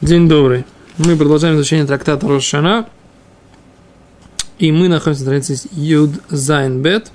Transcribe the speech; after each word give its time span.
День 0.00 0.28
добрый. 0.28 0.64
Мы 0.96 1.16
продолжаем 1.16 1.56
изучение 1.56 1.84
трактата 1.84 2.24
Рошана. 2.24 2.88
И 4.60 4.70
мы 4.70 4.86
находимся 4.86 5.24
на 5.24 5.42
странице 5.42 5.68
Юд 5.72 6.22
Зайн 6.28 6.82
Бет. 6.82 7.10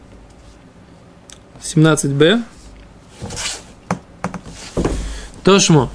17b. 1.62 2.44
Тошмо. 5.46 5.90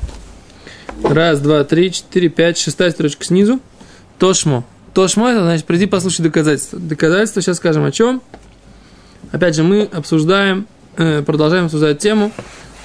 Раз, 1.05 1.41
два, 1.41 1.62
три, 1.64 1.93
четыре, 1.93 2.30
пять, 2.30 2.56
шестая 2.56 2.91
строчка 2.91 3.23
снизу. 3.23 3.61
Тошмо. 4.18 4.64
Тошмо 4.95 5.29
это 5.29 5.43
значит 5.43 5.66
приди 5.66 5.84
послушай 5.84 6.23
доказательства. 6.23 6.79
Доказательства 6.79 7.43
сейчас 7.43 7.59
скажем 7.59 7.84
о 7.84 7.93
чем. 7.93 8.23
Опять 9.30 9.57
же, 9.57 9.62
мы 9.62 9.82
обсуждаем, 9.82 10.66
э, 10.96 11.20
продолжаем 11.20 11.66
обсуждать 11.66 11.98
тему, 11.98 12.32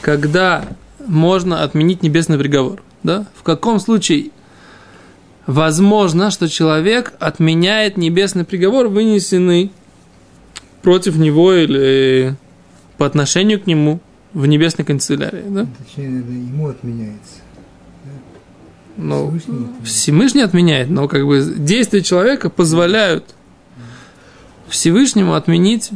когда 0.01 0.65
можно 1.07 1.63
отменить 1.63 2.03
небесный 2.03 2.37
приговор. 2.37 2.81
Да? 3.03 3.25
В 3.35 3.43
каком 3.43 3.79
случае 3.79 4.31
возможно, 5.45 6.31
что 6.31 6.47
человек 6.47 7.13
отменяет 7.19 7.97
небесный 7.97 8.45
приговор, 8.45 8.87
вынесенный 8.87 9.71
против 10.81 11.17
него 11.17 11.53
или 11.53 12.35
по 12.97 13.05
отношению 13.05 13.59
к 13.59 13.67
нему 13.67 13.99
в 14.33 14.45
небесной 14.45 14.85
канцелярии. 14.85 15.43
Да? 15.47 15.67
Точнее, 15.85 16.19
это 16.19 16.31
ему 16.31 16.67
отменяется. 16.69 17.41
Но 18.95 19.27
Всевышний 19.27 19.55
отменяет. 19.55 19.87
Всевышний 19.87 20.41
отменяет, 20.41 20.89
но 20.89 21.07
как 21.07 21.25
бы 21.25 21.53
действия 21.57 22.01
человека 22.01 22.49
позволяют 22.49 23.35
Всевышнему 24.67 25.33
отменить 25.33 25.91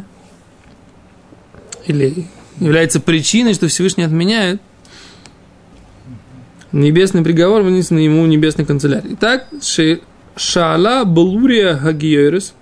или 1.86 2.28
является 2.60 3.00
причиной, 3.00 3.54
что 3.54 3.68
Всевышний 3.68 4.04
отменяет 4.04 4.62
небесный 6.72 7.24
приговор, 7.24 7.62
вынесенный 7.62 8.06
ему 8.06 8.26
небесной 8.26 8.66
канцелярии. 8.66 9.14
Итак, 9.14 9.48
Шаала 10.36 11.04
Блурия 11.06 11.76
Хагиойрес 11.76 12.54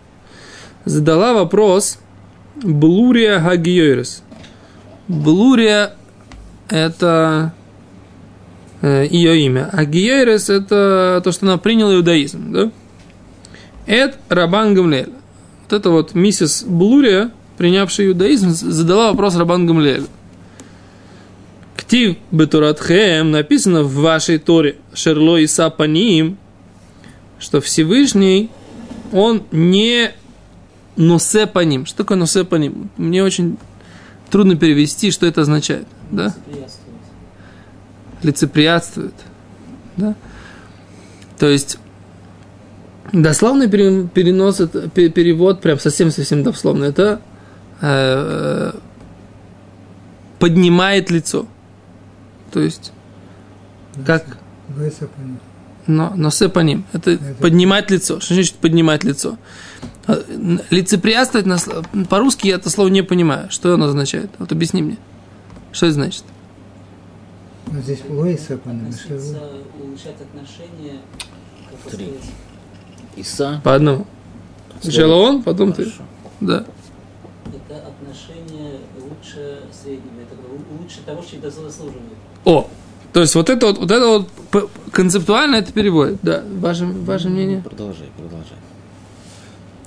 задала 0.86 1.34
вопрос 1.34 2.00
Блурия 2.64 3.40
Хагиойрес. 3.40 4.24
Блурия– 5.08 5.94
это 6.70 7.54
э, 8.82 9.08
ее 9.10 9.40
имя. 9.42 9.70
А 9.72 9.86
Гиерес– 9.86 10.50
это 10.50 11.22
то, 11.24 11.32
что 11.32 11.46
она 11.46 11.58
приняла 11.58 11.96
иудаизм. 11.96 12.52
Да? 12.52 12.72
Эд 13.86 14.18
Рабан 14.30 14.74
Гамлель. 14.74 15.12
Вот 15.64 15.74
это 15.74 15.90
вот 15.90 16.16
миссис 16.16 16.64
Блурия, 16.64 17.32
принявшая 17.58 18.08
иудаизм, 18.08 18.50
задала 18.50 19.12
вопрос 19.12 19.36
Рабан 19.36 19.68
Гамлель. 19.68 20.06
Ктив 21.88 22.18
Бетуратхем 22.32 23.32
написано 23.32 23.84
в 23.84 23.94
вашей 23.94 24.40
Торе 24.40 24.78
Шерло 24.94 25.38
и 25.38 25.46
Сапаним, 25.46 26.38
что 27.38 27.62
Всевышний, 27.62 28.50
он 29.12 29.44
не 29.52 30.12
носе 30.96 31.46
по 31.46 31.60
ним. 31.60 31.86
Что 31.86 32.00
такое 32.00 32.18
носе 32.18 32.44
по 32.44 32.56
ним? 32.56 32.90
Мне 32.98 33.24
очень 33.24 33.58
трудно 34.32 34.56
перевести, 34.56 35.12
что 35.12 35.28
это 35.28 35.42
означает. 35.42 35.86
Да? 36.10 36.34
лицеприятствует. 38.24 39.14
Да? 39.98 40.16
То 41.38 41.48
есть, 41.48 41.78
дословный 43.12 43.70
пере- 43.70 44.08
перенос, 44.08 44.58
перевод, 44.94 45.62
прям 45.62 45.80
совсем-совсем 45.80 46.44
дословно, 46.44 46.86
это 46.86 47.22
э, 47.82 48.72
поднимает 50.40 51.12
лицо. 51.12 51.48
То 52.56 52.62
есть, 52.62 52.94
как 54.06 54.26
но, 55.88 56.14
но 56.16 56.30
все 56.30 56.48
по 56.48 56.62
ним. 56.62 56.86
Это, 56.94 57.12
Это- 57.12 57.34
поднимать 57.42 57.92
лицо. 57.92 58.22
Что 58.22 58.34
значит 58.34 58.56
поднимать 58.56 59.04
лицо? 59.04 59.38
А, 60.08 60.24
Лицеприятствовать 60.70 61.46
на 61.46 61.58
по-русски 62.06 62.48
я 62.48 62.56
это 62.56 62.70
слово 62.70 62.88
не 62.88 63.02
понимаю. 63.02 63.52
Что 63.52 63.74
оно 63.74 63.88
означает? 63.88 64.30
Вот 64.40 64.54
объясни 64.54 64.82
мне. 64.82 64.98
Что 65.74 65.88
это 65.88 65.96
значит? 65.96 66.24
Но 67.68 67.82
здесь 67.82 68.00
Лоиса 68.08 68.58
по 68.58 68.70
улучшать 68.70 70.22
отношения, 70.22 71.02
Три. 71.92 72.14
Иса. 73.18 73.60
По 73.66 73.76
одному. 73.76 74.08
Сначала 74.82 75.16
он, 75.16 75.44
потом 75.44 75.74
ты. 75.74 75.84
Хорошо. 75.84 76.04
Да. 76.40 76.66
это 77.54 77.86
отношение 77.86 78.80
лучше 79.02 79.60
среднего, 79.74 80.22
это 80.22 80.36
лу- 80.36 80.82
лучше 80.82 81.00
того, 81.06 81.22
что 81.22 81.36
это 81.36 81.52
заслуживает. 81.52 82.18
О, 82.46 82.70
то 83.12 83.22
есть 83.22 83.36
вот 83.36 83.50
это 83.50 83.68
вот, 83.68 83.78
вот 83.80 83.92
это 83.92 84.08
вот 84.08 84.70
концептуально 84.92 85.58
это 85.58 85.74
переводит. 85.74 86.20
Да, 86.22 86.44
ваше, 86.60 86.86
ваше 86.86 87.30
мнение? 87.30 87.62
Продолжай, 87.62 88.10
продолжай. 88.18 88.58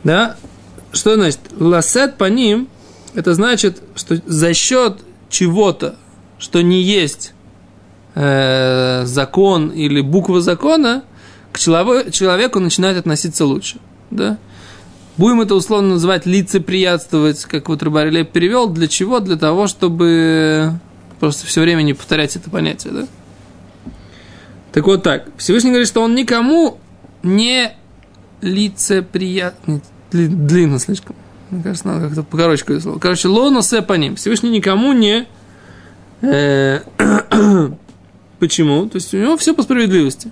Да? 0.05 0.37
Что 0.93 1.15
значит? 1.15 1.41
Ласет 1.59 2.17
по 2.17 2.25
ним, 2.25 2.69
это 3.15 3.35
значит, 3.35 3.83
что 3.95 4.21
за 4.27 4.55
счет 4.55 4.99
чего-то, 5.29 5.97
что 6.39 6.63
не 6.63 6.83
есть 6.83 7.33
э, 8.15 9.03
закон 9.05 9.71
или 9.71 10.01
буква 10.01 10.41
закона, 10.41 11.05
к 11.53 11.59
человеку, 11.59 12.11
человеку 12.11 12.61
начинает 12.61 12.97
относиться 12.97 13.45
лучше. 13.45 13.79
Да? 14.11 14.39
Будем 15.17 15.41
это 15.41 15.55
условно 15.55 15.91
называть 15.91 16.27
лицеприятствовать, 16.27 17.45
как 17.45 17.69
вот 17.69 17.83
Рыбарилей 17.83 18.25
перевел. 18.25 18.69
Для 18.69 18.87
чего? 18.87 19.21
Для 19.21 19.37
того, 19.37 19.67
чтобы 19.67 20.79
просто 21.19 21.47
все 21.47 21.61
время 21.61 21.83
не 21.83 21.95
повторять 21.95 22.37
это 22.37 22.51
понятие. 22.51 22.93
Да? 22.93 23.07
Так 24.73 24.87
вот 24.87 25.03
так. 25.03 25.29
Всевышний 25.37 25.71
говорит, 25.71 25.89
что 25.89 26.03
он 26.03 26.15
никому 26.15 26.79
не 27.23 27.73
лицеприятный. 28.41 29.83
Длинно 30.11 30.79
слишком. 30.79 31.17
Мне 31.51 31.63
кажется, 31.63 31.89
надо 31.89 32.07
как-то 32.07 32.23
покороче 32.23 32.65
это 32.69 32.81
слово. 32.81 32.99
Короче, 32.99 33.29
лоно 33.29 33.63
се 33.63 33.83
по 33.83 33.95
ним. 33.95 34.17
Всевышний 34.17 34.51
никому 34.51 34.93
не... 34.93 35.27
э, 36.21 36.81
Почему? 38.39 38.89
То 38.89 38.97
есть 38.97 39.13
у 39.15 39.17
него 39.19 39.37
все 39.37 39.55
по 39.55 39.63
справедливости. 39.63 40.31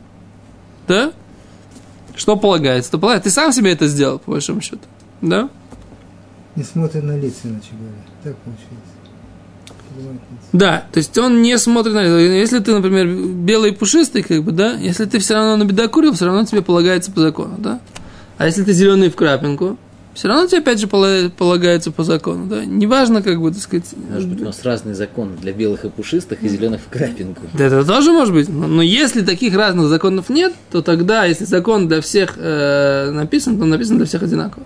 Да? 0.86 1.12
Что 2.14 2.36
полагается? 2.36 2.90
То 2.90 2.98
полагается. 2.98 3.30
Ты 3.30 3.34
сам 3.34 3.52
себе 3.52 3.72
это 3.72 3.86
сделал, 3.86 4.18
по 4.18 4.32
большому 4.32 4.60
счету. 4.60 4.80
Да? 5.20 5.48
Не 6.54 6.64
смотрит 6.64 7.02
на 7.02 7.18
лица, 7.18 7.40
иначе 7.44 7.70
говоря. 7.72 7.96
Так 8.22 8.36
получается. 8.38 8.95
Да, 10.52 10.84
то 10.92 10.98
есть 10.98 11.16
он 11.18 11.42
не 11.42 11.58
смотрит 11.58 11.94
на 11.94 11.98
это. 11.98 12.18
Если 12.18 12.58
ты, 12.60 12.74
например, 12.74 13.06
белый 13.06 13.70
и 13.70 13.74
пушистый, 13.74 14.22
как 14.22 14.42
бы, 14.42 14.52
да, 14.52 14.72
если 14.72 15.04
ты 15.04 15.18
все 15.18 15.34
равно 15.34 15.56
на 15.56 15.64
бедокурил, 15.64 16.12
все 16.12 16.26
равно 16.26 16.44
тебе 16.44 16.62
полагается 16.62 17.10
по 17.10 17.20
закону, 17.20 17.56
да. 17.58 17.80
А 18.38 18.46
если 18.46 18.62
ты 18.62 18.72
зеленый 18.72 19.10
в 19.10 19.16
крапинку, 19.16 19.78
все 20.14 20.28
равно 20.28 20.46
тебе 20.46 20.58
опять 20.60 20.80
же 20.80 20.86
пола- 20.86 21.30
полагается 21.36 21.90
по 21.90 22.02
закону, 22.02 22.46
да. 22.46 22.64
Неважно, 22.64 23.22
как 23.22 23.40
бы, 23.40 23.50
так 23.50 23.60
сказать. 23.60 23.84
Может 24.10 24.28
быть, 24.28 24.40
у 24.40 24.44
нас 24.44 24.62
разные 24.62 24.94
законы 24.94 25.36
для 25.36 25.52
белых 25.52 25.84
и 25.84 25.90
пушистых 25.90 26.42
и 26.42 26.48
зеленых 26.48 26.80
в 26.80 26.88
крапинку. 26.88 27.42
Да, 27.52 27.64
это 27.64 27.84
тоже 27.84 28.12
может 28.12 28.32
быть. 28.32 28.48
Но, 28.48 28.66
но 28.66 28.80
если 28.80 29.22
таких 29.22 29.54
разных 29.54 29.88
законов 29.88 30.30
нет, 30.30 30.54
то 30.70 30.80
тогда, 30.80 31.26
если 31.26 31.44
закон 31.44 31.86
для 31.86 32.00
всех 32.00 32.34
э, 32.38 33.10
написан, 33.10 33.58
то 33.58 33.64
он 33.64 33.70
написан 33.70 33.98
для 33.98 34.06
всех 34.06 34.22
одинаково. 34.22 34.64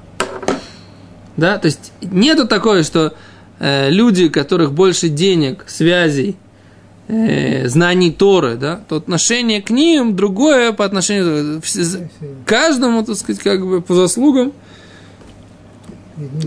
Да, 1.36 1.58
то 1.58 1.66
есть 1.66 1.92
нету 2.02 2.47
такое, 2.47 2.82
что 2.82 3.14
э, 3.60 3.91
люди, 3.91 4.25
у 4.25 4.31
которых 4.31 4.72
больше 4.72 5.09
денег, 5.09 5.65
связей, 5.69 6.37
э, 7.06 7.69
знаний 7.69 8.10
Торы, 8.10 8.56
да, 8.56 8.81
то 8.88 8.97
отношение 8.97 9.62
к 9.62 9.71
ним 9.71 10.16
другое 10.16 10.72
по 10.72 10.84
отношению 10.84 11.60
к 11.62 12.48
каждому, 12.48 13.04
так 13.04 13.16
сказать, 13.16 13.41
как 13.43 13.65
бы 13.65 13.81
по 13.81 13.94
заслугам, 13.94 14.53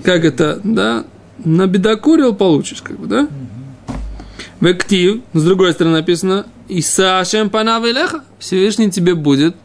как 0.04 0.26
это, 0.26 0.60
да, 0.64 1.06
набедокурил 1.44 2.36
получишь, 2.36 2.82
как 2.82 3.00
бы, 3.00 3.08
да? 3.08 3.28
В 4.60 4.66
актив, 4.68 5.22
с 5.34 5.44
другой 5.44 5.74
стороны 5.74 5.98
написано, 5.98 6.46
Иса 6.70 7.20
Ашем 7.20 7.50
Панава 7.50 7.90
Илеха, 7.92 8.24
Всевышний 8.40 8.90
тебе 8.90 9.14
будет, 9.16 9.56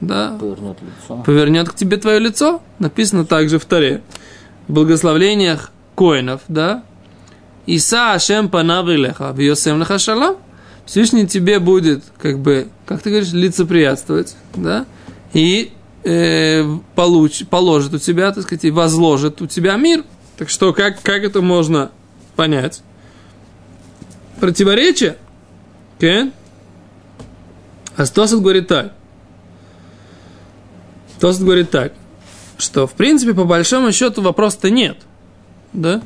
да, 0.00 0.36
Повернут 0.38 0.78
лицо. 0.82 1.22
повернет 1.24 1.68
к 1.68 1.74
тебе 1.74 1.96
твое 1.96 2.18
лицо. 2.18 2.60
Написано 2.78 3.24
также 3.24 3.58
в 3.58 3.64
Таре. 3.64 4.02
В 4.68 4.72
благословлениях 4.72 5.70
коинов, 5.96 6.42
да. 6.46 6.84
Иса 7.66 8.12
Ашем 8.12 8.48
Панав 8.48 8.86
Илеха, 8.86 9.32
Вьосем 9.34 9.80
Леха 9.80 9.98
Шалам. 9.98 10.36
Всевышний 10.84 11.26
тебе 11.26 11.58
будет, 11.58 12.04
как 12.18 12.38
бы, 12.38 12.68
как 12.86 13.02
ты 13.02 13.10
говоришь, 13.10 13.32
лицеприятствовать, 13.32 14.36
да, 14.54 14.86
и 15.32 15.72
э, 16.04 16.64
получ, 16.94 17.44
положит 17.48 17.94
у 17.94 17.98
тебя, 17.98 18.30
так 18.30 18.44
сказать, 18.44 18.64
и 18.64 18.70
возложит 18.70 19.42
у 19.42 19.48
тебя 19.48 19.74
мир. 19.76 20.04
Так 20.38 20.48
что, 20.48 20.72
как, 20.72 21.02
как 21.02 21.24
это 21.24 21.42
можно 21.42 21.90
понять? 22.36 22.82
Противоречие? 24.38 25.16
Okay? 25.98 26.30
А 27.96 28.06
Стосов 28.06 28.42
говорит 28.42 28.68
так. 28.68 28.92
Тосит 31.18 31.40
говорит 31.40 31.70
так, 31.70 31.94
что 32.58 32.86
в 32.86 32.92
принципе 32.92 33.32
по 33.32 33.44
большому 33.44 33.90
счету 33.92 34.20
вопроса-то 34.20 34.70
нет, 34.70 34.98
да? 35.72 36.02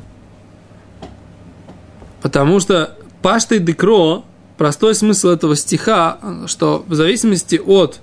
Потому 2.21 2.59
что 2.59 2.97
пашта 3.21 3.55
и 3.55 3.59
декро, 3.59 4.23
простой 4.57 4.95
смысл 4.95 5.29
этого 5.29 5.55
стиха, 5.55 6.19
что 6.45 6.83
в 6.87 6.93
зависимости 6.93 7.55
от 7.55 7.99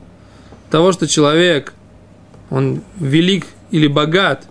того, 0.70 0.93
что 0.93 1.06
человек, 1.06 1.72
он 2.50 2.82
велик 2.99 3.46
или 3.70 3.87
богат, 3.87 4.46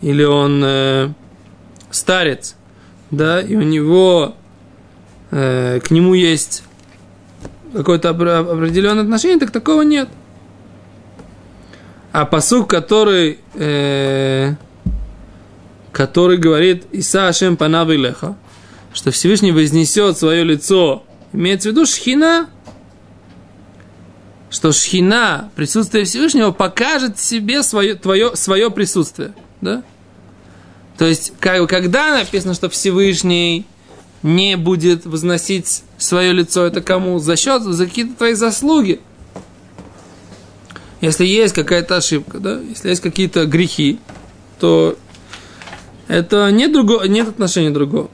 или 0.00 0.22
он 0.22 0.62
э, 0.64 1.08
старец, 1.90 2.56
да, 3.10 3.40
и 3.40 3.56
у 3.56 3.62
него 3.62 4.36
э, 5.30 5.80
к 5.80 5.90
нему 5.90 6.14
есть 6.14 6.62
какое-то 7.72 8.10
определенное 8.10 9.02
отношение, 9.02 9.38
так 9.38 9.50
такого 9.50 9.82
нет. 9.82 10.08
А 12.12 12.26
посук, 12.26 12.70
который, 12.70 13.40
э, 13.54 14.54
который 15.94 16.38
говорит 16.38 16.86
Иса 16.90 17.28
Ашем 17.28 17.56
Панав 17.56 17.88
Леха, 17.88 18.36
что 18.92 19.12
Всевышний 19.12 19.52
вознесет 19.52 20.18
свое 20.18 20.42
лицо, 20.42 21.04
имеется 21.32 21.68
в 21.68 21.72
виду 21.72 21.86
шхина, 21.86 22.50
что 24.50 24.72
шхина, 24.72 25.50
присутствие 25.54 26.04
Всевышнего, 26.04 26.50
покажет 26.50 27.20
себе 27.20 27.62
свое, 27.62 27.94
твое, 27.94 28.34
свое 28.34 28.70
присутствие. 28.70 29.34
Да? 29.60 29.84
То 30.98 31.06
есть, 31.06 31.32
как, 31.38 31.68
когда 31.68 32.18
написано, 32.18 32.54
что 32.54 32.68
Всевышний 32.68 33.64
не 34.24 34.56
будет 34.56 35.06
возносить 35.06 35.84
свое 35.96 36.32
лицо, 36.32 36.64
это 36.64 36.80
кому? 36.80 37.20
За 37.20 37.36
счет, 37.36 37.62
за 37.62 37.86
какие-то 37.86 38.14
твои 38.14 38.34
заслуги. 38.34 39.00
Если 41.00 41.24
есть 41.24 41.54
какая-то 41.54 41.96
ошибка, 41.96 42.38
да, 42.38 42.60
если 42.60 42.88
есть 42.88 43.02
какие-то 43.02 43.44
грехи, 43.46 44.00
то 44.58 44.96
это 46.08 46.50
нет, 46.50 46.72
другого, 46.72 47.04
нет 47.04 47.28
отношения 47.28 47.70
другого. 47.70 48.10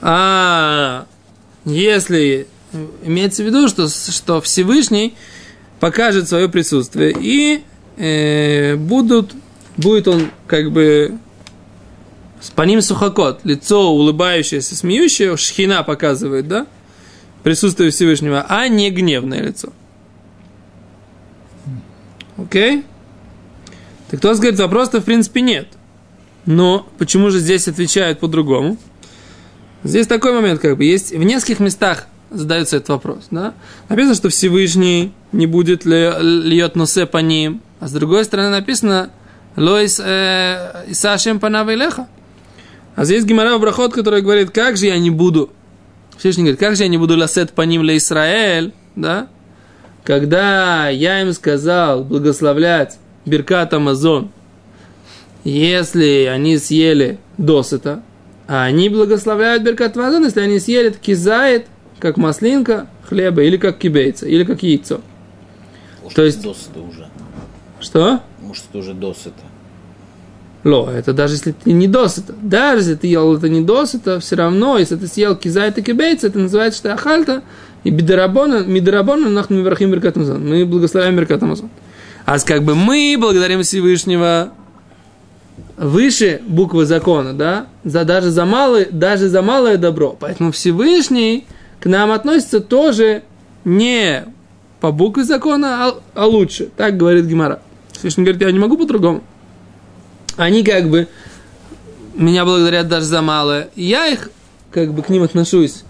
А 0.00 1.06
если 1.64 2.46
имеется 3.02 3.42
в 3.42 3.46
виду, 3.46 3.68
что, 3.68 3.88
что 3.88 4.40
Всевышний 4.40 5.14
покажет 5.80 6.28
свое 6.28 6.48
присутствие 6.48 7.14
и 7.18 7.62
э, 7.96 8.76
будут, 8.76 9.32
будет 9.76 10.08
он 10.08 10.30
как 10.46 10.70
бы 10.72 11.18
с 12.40 12.50
по 12.50 12.62
ним 12.62 12.80
сухокот, 12.80 13.40
лицо 13.44 13.92
улыбающееся, 13.92 14.76
смеющее, 14.76 15.36
шхина 15.36 15.82
показывает, 15.82 16.46
да, 16.48 16.66
присутствие 17.42 17.90
Всевышнего, 17.90 18.44
а 18.48 18.68
не 18.68 18.90
гневное 18.90 19.42
лицо. 19.42 19.72
Окей? 22.36 22.84
Так 24.10 24.20
кто 24.20 24.34
говорит, 24.34 24.58
вопрос-то 24.60 25.00
в 25.00 25.04
принципе 25.04 25.40
нет. 25.40 25.68
Но 26.46 26.86
почему 26.98 27.30
же 27.30 27.40
здесь 27.40 27.68
отвечают 27.68 28.20
по-другому? 28.20 28.78
Здесь 29.84 30.06
такой 30.06 30.32
момент, 30.32 30.60
как 30.60 30.76
бы, 30.76 30.84
есть 30.84 31.12
в 31.12 31.22
нескольких 31.22 31.60
местах 31.60 32.06
задается 32.30 32.76
этот 32.76 32.88
вопрос, 32.88 33.28
да? 33.30 33.54
Написано, 33.88 34.14
что 34.14 34.28
Всевышний 34.28 35.12
не 35.32 35.46
будет 35.46 35.84
льет 35.84 36.76
носе 36.76 37.06
по 37.06 37.18
ним, 37.18 37.60
а 37.80 37.88
с 37.88 37.92
другой 37.92 38.24
стороны 38.24 38.50
написано 38.50 39.10
Лоис 39.56 40.00
э, 40.02 40.84
Исашем 40.88 41.40
Панавилеха. 41.40 42.08
А 42.94 43.04
здесь 43.04 43.24
Гимара 43.24 43.58
Брахот, 43.58 43.92
который 43.92 44.22
говорит, 44.22 44.50
как 44.50 44.76
же 44.76 44.86
я 44.86 44.98
не 44.98 45.10
буду, 45.10 45.50
Всевышний 46.18 46.44
говорит, 46.44 46.60
как 46.60 46.76
же 46.76 46.84
я 46.84 46.88
не 46.88 46.98
буду 46.98 47.16
ласет 47.16 47.52
по 47.52 47.62
ним 47.62 47.82
для 47.82 47.96
Израиль, 47.96 48.72
да? 48.94 49.28
Когда 50.04 50.88
я 50.88 51.20
им 51.20 51.32
сказал 51.32 52.04
благословлять 52.04 52.98
Беркат 53.24 53.74
Амазон, 53.74 54.30
если 55.46 56.28
они 56.32 56.58
съели 56.58 57.18
досыта, 57.38 58.02
а 58.48 58.64
они 58.64 58.88
благословляют 58.88 59.62
Беркат 59.62 59.96
Амазон, 59.96 60.24
если 60.24 60.40
они 60.40 60.58
съели 60.58 60.90
кизает, 60.90 61.66
как 62.00 62.16
маслинка 62.16 62.88
хлеба, 63.08 63.42
или 63.42 63.56
как 63.56 63.78
кибейца, 63.78 64.26
или 64.26 64.44
как 64.44 64.62
яйцо. 64.62 65.00
Может, 66.02 66.16
То 66.16 66.24
есть- 66.24 66.42
досыта 66.42 66.80
уже. 66.80 67.06
Что? 67.80 68.20
Может, 68.40 68.64
это 68.70 68.78
уже 68.78 68.94
досыта. 68.94 69.42
Ло, 70.64 70.90
это 70.90 71.12
даже 71.12 71.34
если 71.34 71.52
ты 71.52 71.72
не 71.72 71.86
досыта. 71.86 72.34
Даже 72.42 72.80
если 72.80 72.94
ты 72.96 73.06
ел 73.06 73.36
это 73.36 73.48
не 73.48 73.60
досыта, 73.60 74.18
все 74.18 74.34
равно, 74.34 74.78
если 74.78 74.96
ты 74.96 75.06
съел 75.06 75.36
кизайт 75.36 75.78
и 75.78 75.82
кибейца, 75.82 76.26
это 76.26 76.40
называется, 76.40 76.80
что 76.80 76.92
ахальта, 76.92 77.44
и 77.84 77.90
бидерабона, 77.90 78.64
мидерабона, 78.66 79.28
нахну 79.28 79.58
миверахим 79.58 79.92
беркат 79.92 80.16
Амазон. 80.16 80.48
Мы 80.48 80.66
благословляем 80.66 81.14
беркат 81.14 81.40
Амазон. 81.40 81.70
А 82.24 82.40
как 82.40 82.64
бы 82.64 82.74
мы 82.74 83.16
благодарим 83.16 83.62
Всевышнего 83.62 84.52
выше 85.76 86.40
буквы 86.46 86.86
закона, 86.86 87.32
да, 87.32 87.66
за, 87.84 88.04
даже, 88.04 88.30
за 88.30 88.44
малое, 88.44 88.88
даже 88.90 89.28
за 89.28 89.42
малое 89.42 89.76
добро. 89.76 90.16
Поэтому 90.18 90.52
Всевышний 90.52 91.46
к 91.80 91.86
нам 91.86 92.10
относится 92.10 92.60
тоже 92.60 93.22
не 93.64 94.24
по 94.80 94.92
букве 94.92 95.24
закона, 95.24 95.86
а, 95.88 95.94
а 96.14 96.26
лучше. 96.26 96.68
Так 96.76 96.96
говорит 96.96 97.26
Гимара. 97.26 97.60
Всевышний 97.92 98.24
говорит, 98.24 98.42
я 98.42 98.50
не 98.50 98.58
могу 98.58 98.76
по-другому. 98.76 99.22
Они 100.36 100.62
как 100.62 100.88
бы 100.88 101.08
меня 102.14 102.44
благодарят 102.44 102.88
даже 102.88 103.06
за 103.06 103.22
малое. 103.22 103.68
Я 103.74 104.06
их 104.06 104.30
как 104.70 104.92
бы 104.92 105.02
к 105.02 105.08
ним 105.08 105.22
отношусь 105.22 105.84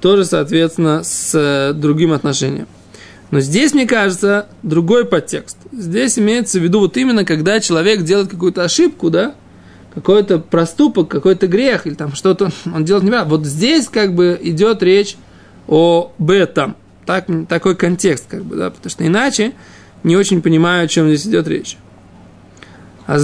тоже, 0.00 0.24
соответственно, 0.24 1.02
с 1.04 1.34
э, 1.34 1.72
другим 1.74 2.12
отношением. 2.12 2.66
Но 3.30 3.40
здесь, 3.40 3.72
мне 3.74 3.86
кажется, 3.86 4.48
другой 4.62 5.04
подтекст. 5.04 5.56
Здесь 5.72 6.18
имеется 6.18 6.58
в 6.58 6.62
виду 6.62 6.80
вот 6.80 6.96
именно, 6.96 7.24
когда 7.24 7.60
человек 7.60 8.02
делает 8.02 8.28
какую-то 8.28 8.64
ошибку, 8.64 9.10
да, 9.10 9.34
какой-то 9.94 10.38
проступок, 10.38 11.08
какой-то 11.08 11.46
грех, 11.46 11.86
или 11.86 11.94
там 11.94 12.14
что-то 12.14 12.50
он 12.66 12.84
делает 12.84 13.04
неправильно. 13.04 13.30
Вот 13.30 13.46
здесь 13.46 13.88
как 13.88 14.14
бы 14.14 14.38
идет 14.42 14.82
речь 14.82 15.16
об 15.68 16.30
этом. 16.30 16.76
Так, 17.06 17.26
такой 17.48 17.76
контекст, 17.76 18.26
как 18.28 18.44
бы, 18.44 18.56
да, 18.56 18.70
потому 18.70 18.90
что 18.90 19.06
иначе 19.06 19.52
не 20.02 20.16
очень 20.16 20.42
понимаю, 20.42 20.84
о 20.84 20.88
чем 20.88 21.08
здесь 21.08 21.26
идет 21.26 21.48
речь. 21.48 21.76
А 23.06 23.18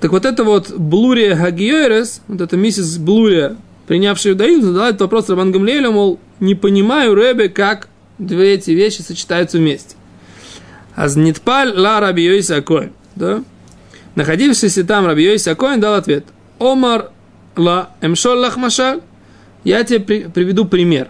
так 0.00 0.12
вот 0.12 0.26
это 0.26 0.44
вот 0.44 0.70
Блурия 0.70 1.36
Хагиойрес, 1.36 2.22
вот 2.28 2.40
эта 2.40 2.56
миссис 2.56 2.98
Блурия, 2.98 3.56
принявшая 3.86 4.34
иудаизм, 4.34 4.62
задала 4.62 4.88
этот 4.88 5.00
вопрос 5.02 5.28
Рабан 5.30 5.52
Гамлейлю, 5.52 5.92
мол, 5.92 6.20
не 6.40 6.54
понимаю, 6.54 7.14
Ребе, 7.14 7.48
как 7.48 7.88
две 8.20 8.54
эти 8.54 8.70
вещи 8.70 9.02
сочетаются 9.02 9.58
вместе. 9.58 9.96
Аз 10.94 11.16
нитпаль 11.16 11.72
ла 11.76 12.00
Раби 12.00 12.28
Акоин, 12.50 12.92
да? 13.16 13.42
Находившийся 14.14 14.84
там 14.84 15.06
Раби 15.06 15.34
Акоин 15.34 15.80
дал 15.80 15.94
ответ. 15.94 16.26
Омар 16.58 17.10
ла 17.56 17.90
эмшол 18.00 18.38
лахмашаль. 18.38 19.00
Я 19.64 19.84
тебе 19.84 20.00
при- 20.00 20.22
приведу 20.24 20.64
пример, 20.64 21.08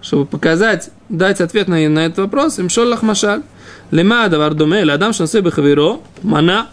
чтобы 0.00 0.26
показать, 0.26 0.90
дать 1.08 1.40
ответ 1.40 1.68
на, 1.68 1.88
на 1.88 2.06
этот 2.06 2.18
вопрос. 2.18 2.58
Эмшол 2.58 2.88
лахмашаль. 2.88 3.42
Лема 3.90 4.28
давар 4.28 4.54
думе, 4.54 4.84
ладам 4.84 5.12
шансе 5.12 5.40
бехаверо, 5.40 6.00
мана. 6.22 6.68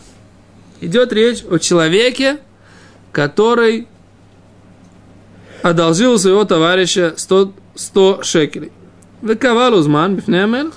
Идет 0.82 1.14
речь 1.14 1.44
о 1.50 1.58
человеке, 1.58 2.38
который 3.12 3.88
одолжил 5.64 6.14
у 6.14 6.18
своего 6.18 6.44
товарища 6.44 7.14
100, 7.16 7.54
100 7.76 8.24
шекелей. 8.24 8.72
Выковал 9.22 9.74
узман 9.74 10.16
бифнеамелх, 10.16 10.74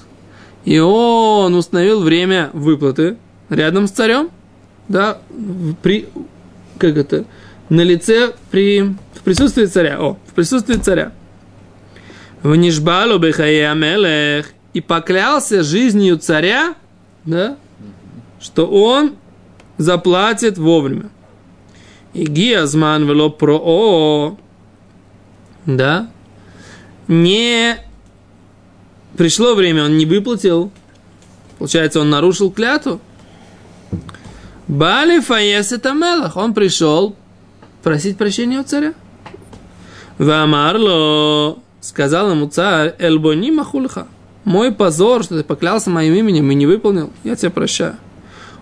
и 0.65 0.79
он 0.79 1.55
установил 1.55 2.03
время 2.03 2.51
выплаты 2.53 3.17
рядом 3.49 3.87
с 3.87 3.91
царем, 3.91 4.31
да, 4.89 5.19
при, 5.83 6.09
как 6.79 6.97
это, 6.97 7.25
на 7.69 7.83
лице 7.83 8.35
при, 8.51 8.95
в 9.15 9.23
присутствии 9.25 9.67
царя, 9.67 10.01
о, 10.01 10.19
в 10.27 10.35
присутствии 10.35 10.77
царя. 10.77 11.13
В 12.43 12.55
Нишбалу 12.55 13.19
бехае 13.19 13.71
амелех, 13.71 14.47
и 14.73 14.81
поклялся 14.81 15.63
жизнью 15.63 16.19
царя, 16.19 16.75
да, 17.25 17.57
что 18.41 18.67
он 18.67 19.15
заплатит 19.77 20.59
вовремя. 20.59 21.11
И 22.15 22.25
гиазман 22.25 23.07
вело 23.07 23.31
про 23.31 24.39
да, 25.67 26.11
не 27.09 27.77
пришло 29.17 29.55
время, 29.55 29.85
он 29.85 29.97
не 29.97 30.07
выплатил, 30.07 30.71
получается, 31.59 32.01
он 32.01 32.11
нарушил 32.11 32.51
клятву. 32.51 33.01
Бали 34.67 35.21
фаесет 35.21 35.87
амелах, 35.87 36.37
он 36.37 36.53
пришел 36.53 37.17
просить 37.83 38.19
прощения 38.19 38.61
у 38.61 38.65
царя. 38.65 38.95
Вамарло, 40.19 41.59
сказал 41.81 42.31
ему 42.31 42.49
царь, 42.49 42.95
эльбони 42.99 43.51
махульха, 43.51 44.09
мой 44.45 44.73
позор, 44.73 45.25
что 45.25 45.39
ты 45.39 45.45
поклялся 45.45 45.91
моим 45.91 46.15
именем 46.15 46.51
и 46.51 46.55
не 46.55 46.67
выполнил, 46.67 47.11
я 47.25 47.37
тебя 47.37 47.51
прощаю. 47.51 47.97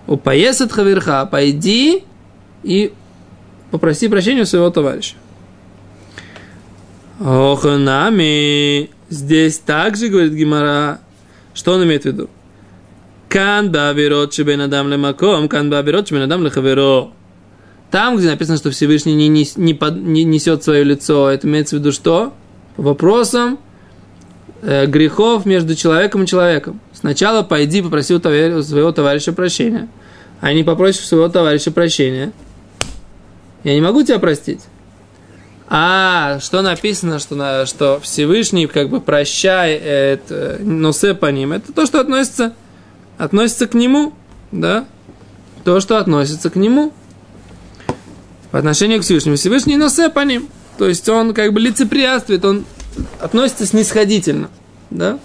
У 0.06 0.16
поесет 0.16 0.70
хаверха, 0.70 1.26
пойди 1.26 2.04
и 2.62 2.92
попроси 3.70 4.08
прощения 4.08 4.42
у 4.42 4.46
своего 4.46 4.70
товарища. 4.70 5.16
Ох, 7.20 7.64
нами. 7.64 8.90
Здесь 9.08 9.58
также, 9.58 10.08
говорит 10.08 10.32
Гимара, 10.32 11.00
что 11.54 11.72
он 11.72 11.84
имеет 11.84 12.02
в 12.02 12.06
виду? 12.06 12.30
Кан 13.28 13.70
бавирот 13.70 14.34
шебен 14.34 14.60
адам 14.60 14.88
лемаком, 14.88 15.48
кан 15.48 15.70
бавирот 15.70 16.08
шебен 16.08 16.22
адам 16.22 16.42
лехаверо. 16.42 17.10
Там, 17.90 18.16
где 18.16 18.28
написано, 18.28 18.58
что 18.58 18.70
Всевышний 18.70 19.14
не, 19.14 19.28
не, 19.28 19.46
не 19.56 20.24
несет 20.24 20.64
свое 20.64 20.84
лицо, 20.84 21.30
это 21.30 21.46
имеется 21.46 21.76
в 21.76 21.78
виду 21.78 21.92
что? 21.92 22.32
вопросам 22.76 23.58
э, 24.62 24.86
грехов 24.86 25.46
между 25.46 25.74
человеком 25.74 26.24
и 26.24 26.26
человеком. 26.26 26.80
Сначала 26.92 27.42
пойди 27.42 27.82
попроси 27.82 28.14
у 28.14 28.18
товар- 28.18 28.56
у 28.56 28.62
своего 28.62 28.92
товарища 28.92 29.32
прощения. 29.32 29.88
А 30.40 30.52
не 30.52 30.64
попросишь 30.64 31.04
у 31.04 31.06
своего 31.06 31.28
товарища 31.28 31.70
прощения. 31.70 32.32
Я 33.64 33.74
не 33.74 33.80
могу 33.80 34.02
тебя 34.02 34.18
простить. 34.18 34.60
А 35.68 36.38
что 36.40 36.62
написано, 36.62 37.18
что, 37.18 37.34
на, 37.34 37.66
что 37.66 37.98
Всевышний 38.00 38.66
как 38.66 38.88
бы 38.88 39.00
прощает 39.00 40.22
э, 40.28 40.58
носе 40.60 41.14
по 41.14 41.26
ним, 41.26 41.52
это 41.52 41.72
то, 41.72 41.86
что 41.86 42.00
относится, 42.00 42.54
относится 43.18 43.66
к 43.66 43.74
нему, 43.74 44.14
да? 44.52 44.86
То, 45.64 45.80
что 45.80 45.98
относится 45.98 46.50
к 46.50 46.56
нему. 46.56 46.92
По 48.52 48.58
отношению 48.58 49.00
к 49.00 49.02
Всевышнему. 49.02 49.36
Всевышний 49.36 49.76
носе 49.76 50.08
по 50.08 50.20
ним. 50.20 50.48
То 50.78 50.86
есть 50.86 51.08
он 51.08 51.34
как 51.34 51.52
бы 51.52 51.58
лицеприятствует, 51.58 52.44
он 52.44 52.64
относится 53.20 53.66
снисходительно, 53.66 54.50
да? 54.90 55.18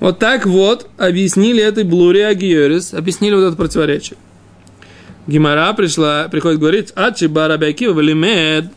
Вот 0.00 0.18
так 0.18 0.46
вот 0.46 0.88
объяснили 0.96 1.62
этой 1.62 1.84
Блури 1.84 2.20
Агиорис, 2.20 2.94
объяснили 2.94 3.34
вот 3.34 3.42
это 3.42 3.56
противоречие. 3.56 4.18
Гимара 5.26 5.72
пришла, 5.74 6.28
приходит 6.28 6.58
говорить, 6.58 6.92
Ачиба 6.96 7.46
Рабиакива 7.46 7.92
Валимед. 7.92 8.72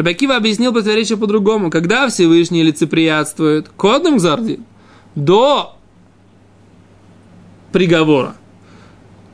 Рабиакива 0.00 0.36
объяснил 0.36 0.72
противоречие 0.72 1.18
по-другому. 1.18 1.70
Когда 1.70 2.08
Всевышний 2.08 2.62
лицеприятствует 2.62 3.68
кодным 3.68 4.16
гзардин 4.16 4.64
до 5.14 5.76
приговора. 7.70 8.34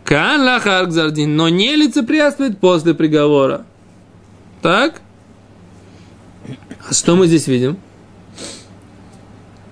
Кан 0.03 0.43
лахар 0.43 0.87
гзардин, 0.87 1.37
но 1.37 1.49
не 1.49 1.77
лицеприятствует 1.77 2.59
после 2.59 2.95
приговора. 2.95 3.65
Так? 4.61 5.03
А 6.89 6.93
что 6.93 7.15
мы 7.15 7.29
здесь 7.29 7.47
видим? 7.47 7.77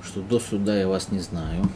Что 0.04 0.20
до 0.20 0.38
суда 0.38 0.78
я 0.78 0.86
вас 0.86 1.10
не 1.10 1.18
знаю, 1.18 1.68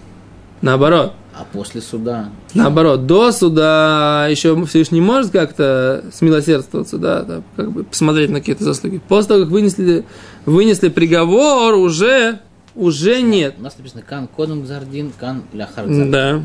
Наоборот. 0.62 1.14
А 1.38 1.44
после 1.52 1.80
суда... 1.80 2.30
Наоборот, 2.54 3.06
до 3.06 3.30
суда 3.30 4.26
еще 4.28 4.60
Всевышний 4.66 5.00
может 5.00 5.30
как-то 5.30 6.04
смилосердствоваться, 6.12 6.98
да, 6.98 7.22
да, 7.22 7.42
как 7.54 7.70
бы 7.70 7.84
посмотреть 7.84 8.30
на 8.30 8.40
какие-то 8.40 8.64
заслуги. 8.64 9.00
После 9.08 9.28
того, 9.28 9.42
как 9.42 9.50
вынесли, 9.50 10.04
вынесли 10.46 10.88
приговор, 10.88 11.74
уже, 11.74 12.40
уже 12.74 13.22
нет. 13.22 13.54
У 13.58 13.62
нас 13.62 13.78
написано 13.78 14.02
Кан 14.02 14.26
Кодом 14.26 14.62
Гзардин, 14.62 15.12
Кан 15.18 15.44
Ляхар 15.52 15.86
Гзардин. 15.86 16.10
Да. 16.10 16.42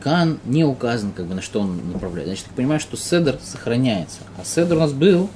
Кан 0.00 0.38
не 0.44 0.64
указан, 0.64 1.10
как 1.10 1.26
бы, 1.26 1.34
на 1.34 1.42
что 1.42 1.60
он 1.60 1.80
направляет. 1.92 2.28
Значит, 2.28 2.46
ты 2.46 2.54
понимаешь, 2.54 2.82
что 2.82 2.96
Седер 2.96 3.36
сохраняется. 3.42 4.18
А 4.40 4.44
Седер 4.44 4.76
у 4.76 4.80
нас 4.80 4.92
был 4.92 5.28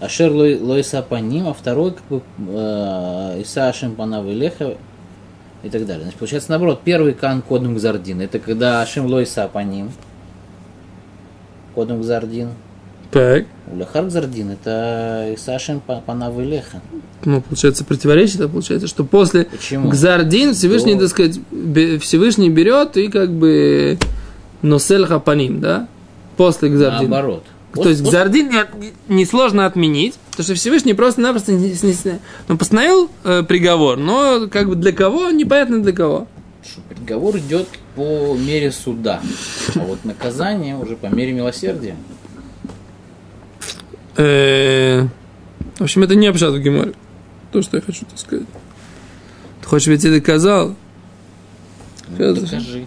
Ашер 0.00 0.30
Лой- 0.32 0.60
Лоиса 0.60 1.02
Паним, 1.02 1.48
а 1.48 1.54
второй, 1.54 1.92
как 1.92 2.04
бы, 2.08 2.22
э, 2.38 3.40
Иса 3.40 3.68
Ашем 3.68 3.94
Панав 3.94 4.26
Илеха 4.26 4.76
и 5.64 5.70
так 5.70 5.86
далее. 5.86 6.02
Значит, 6.02 6.18
получается 6.18 6.50
наоборот, 6.50 6.80
первый 6.84 7.14
Кан 7.14 7.42
Кодом 7.42 7.74
Гзардин, 7.74 8.20
это 8.20 8.38
когда 8.38 8.82
Ашем 8.82 9.06
Лоиса 9.06 9.48
Паним, 9.52 9.90
Кодом 11.74 12.00
Гзардин, 12.02 12.50
Так. 13.10 13.46
Ляхар 13.74 14.04
Гзардин, 14.04 14.50
это 14.50 15.30
Иса 15.34 15.54
Ашем 15.54 15.80
Панав 15.80 16.38
Илеха. 16.38 16.80
Ну, 17.24 17.40
получается, 17.40 17.84
противоречие, 17.84 18.38
да, 18.38 18.48
получается, 18.48 18.86
что 18.88 19.04
после 19.04 19.44
Почему? 19.46 19.88
Гзардин 19.88 20.52
Всевышний, 20.54 20.94
До- 20.94 21.00
так 21.00 21.08
сказать, 21.10 21.40
Всевышний 22.02 22.50
берет 22.50 22.96
и 22.96 23.08
как 23.08 23.30
бы 23.32 23.98
Носель 24.62 25.06
Хапаним, 25.06 25.60
да? 25.60 25.88
После 26.36 26.68
Гзардина. 26.68 27.08
Наоборот. 27.08 27.44
То 27.74 27.88
есть 27.88 28.02
Гзардин 28.02 28.50
не- 28.50 28.92
несложно 29.08 29.66
отменить, 29.66 30.14
потому 30.30 30.44
что 30.44 30.54
Всевышний 30.54 30.94
просто-напросто 30.94 31.52
не, 31.52 31.70
не- 31.70 32.18
ну, 32.48 32.56
постановил 32.56 33.10
э, 33.24 33.42
приговор, 33.42 33.96
но 33.98 34.48
как 34.50 34.68
бы 34.68 34.76
для 34.76 34.92
кого, 34.92 35.30
непонятно 35.30 35.82
для 35.82 35.92
кого. 35.92 36.28
приговор 36.88 37.36
идет 37.38 37.68
по 37.96 38.34
мере 38.38 38.70
суда, 38.72 39.20
а 39.74 39.80
вот 39.80 40.04
наказание 40.04 40.76
уже 40.76 40.96
по 40.96 41.06
мере 41.06 41.32
милосердия. 41.32 41.96
Э, 44.16 45.02
В 45.78 45.82
общем, 45.82 46.02
это 46.04 46.14
не 46.14 46.26
обшат 46.28 46.52
в 46.54 46.60
Геморе. 46.60 46.94
То, 47.52 47.62
что 47.62 47.76
я 47.76 47.82
хочу 47.82 48.04
так 48.06 48.18
сказать. 48.18 48.46
Ты 49.60 49.66
хочешь, 49.68 49.82
чтобы 49.84 49.94
я 49.96 50.00
тебе 50.00 50.20
доказал? 50.20 50.74
Ну, 52.08 52.34
докажи. 52.34 52.86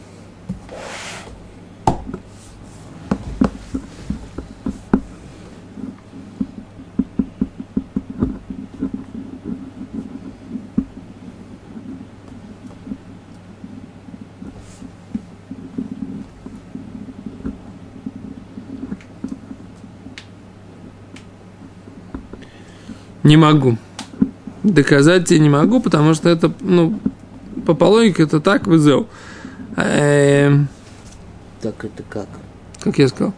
Не 23.28 23.36
могу. 23.36 23.78
Доказать 24.64 25.28
тебе 25.28 25.40
не 25.40 25.50
могу, 25.50 25.82
потому 25.82 26.14
что 26.14 26.30
это, 26.30 26.54
ну, 26.62 26.98
по, 27.66 27.74
по 27.74 27.84
логике 27.84 28.24
это 28.24 28.40
так 28.40 28.68
вызов. 28.68 29.08
Эм, 29.76 30.70
Так 31.62 31.84
это 31.84 32.04
как? 32.04 32.30
как 32.80 32.98
я 32.98 33.10
сказал. 33.10 33.34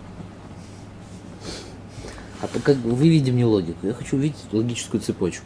А 2.40 2.48
то 2.48 2.60
как 2.60 2.78
выведи 2.78 3.32
мне 3.32 3.46
логику. 3.46 3.88
Я 3.88 3.96
хочу 3.96 4.18
увидеть 4.18 4.38
логическую 4.52 5.02
цепочку. 5.02 5.46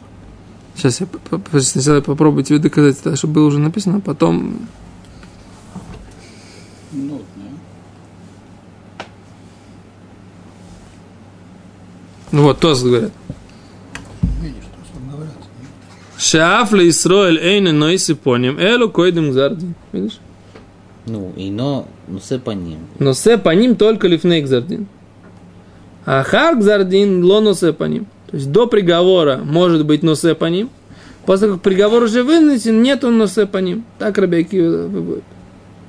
Сейчас 0.76 1.00
я 1.00 1.06
сначала 1.62 2.02
попробую 2.02 2.44
тебе 2.44 2.58
доказать, 2.58 3.00
это, 3.00 3.16
чтобы 3.16 3.34
было 3.34 3.46
уже 3.46 3.58
написано, 3.58 3.96
а 3.96 4.00
потом... 4.00 4.68
Ну, 6.92 7.22
Ну 12.30 12.42
вот, 12.42 12.60
Тос 12.60 12.82
говорят. 12.82 13.12
Видишь, 14.42 14.64
то, 14.64 14.84
что 14.84 14.98
говорят. 15.10 15.34
Шаф 16.16 16.72
ли 16.72 16.88
Исроэль 16.88 17.38
эйне 17.38 17.72
нойси 17.72 18.14
поним, 18.14 18.58
элу 18.58 18.90
койдем 18.90 19.30
гзардин. 19.30 19.74
Видишь? 19.92 20.18
Ну, 21.06 21.32
и 21.36 21.50
но, 21.50 21.86
ну, 22.08 22.18
все 22.18 22.38
по 22.38 22.52
ним. 22.52 22.78
Но 22.98 23.12
се 23.12 23.36
по 23.36 23.50
ним 23.50 23.76
только 23.76 24.08
лифней 24.08 24.42
гзардин. 24.42 24.86
А 26.06 26.22
хар 26.22 26.56
гзардин 26.56 27.24
ло 27.24 27.40
носе 27.40 27.72
по 27.72 27.84
ним. 27.84 28.06
То 28.30 28.36
есть 28.36 28.50
до 28.50 28.66
приговора 28.66 29.38
может 29.38 29.84
быть 29.86 30.02
носе 30.02 30.34
по 30.34 30.46
ним. 30.46 30.70
После 31.26 31.48
как 31.48 31.62
приговор 31.62 32.02
уже 32.02 32.22
вынесен, 32.22 32.82
нет 32.82 33.04
он 33.04 33.18
носе 33.18 33.46
по 33.46 33.58
ним. 33.58 33.84
Так 33.98 34.18
Рабиаки 34.18 34.86
будет. 34.86 35.24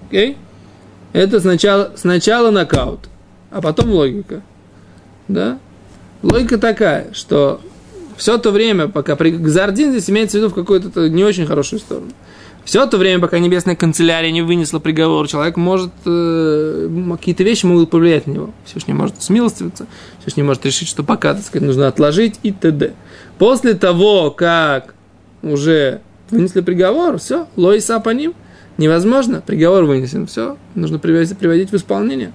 Окей? 0.08 0.38
Это 1.14 1.40
сначала, 1.40 1.94
сначала 1.96 2.52
нокаут, 2.52 3.08
а 3.52 3.62
потом 3.62 3.92
логика. 3.92 4.42
Да? 5.28 5.60
Логика 6.22 6.58
такая, 6.58 7.14
что 7.14 7.62
все 8.18 8.38
то 8.38 8.52
время, 8.52 8.88
пока 8.88 9.16
при... 9.16 9.32
Гзардин 9.32 9.92
здесь 9.92 10.10
имеется 10.10 10.38
в 10.38 10.42
виду 10.42 10.50
в 10.50 10.54
какую-то 10.54 11.10
не 11.10 11.24
очень 11.24 11.46
хорошую 11.46 11.80
сторону. 11.80 12.12
Все 12.66 12.88
то 12.88 12.98
время, 12.98 13.22
пока 13.22 13.38
небесная 13.38 13.76
канцелярия 13.76 14.32
не 14.32 14.42
вынесла 14.42 14.80
приговор, 14.80 15.28
человек 15.28 15.56
может, 15.56 15.92
э, 16.06 16.90
какие-то 17.12 17.44
вещи 17.44 17.68
могут 17.68 17.92
повлиять 17.92 18.26
на 18.26 18.32
него. 18.32 18.54
Всевышний 18.66 18.96
может 18.96 19.22
смилостивиться, 19.22 19.86
Всевышний 20.20 20.42
может 20.42 20.66
решить, 20.66 20.88
что 20.88 21.04
пока, 21.04 21.36
так 21.36 21.44
сказать, 21.44 21.68
нужно 21.68 21.88
отложить 21.88 22.40
и 22.42 22.52
т.д. 22.52 22.94
После 23.38 23.76
того, 23.76 24.32
как 24.32 24.96
уже 25.44 26.02
вынесли 26.32 26.62
приговор, 26.62 27.20
все, 27.20 27.48
лоиса 27.56 28.00
по 28.00 28.10
ним, 28.10 28.34
невозможно, 28.80 29.44
приговор 29.46 29.84
вынесен, 29.84 30.26
все, 30.26 30.58
нужно 30.74 30.98
приводить, 30.98 31.38
приводить 31.38 31.72
в 31.72 31.76
исполнение. 31.76 32.34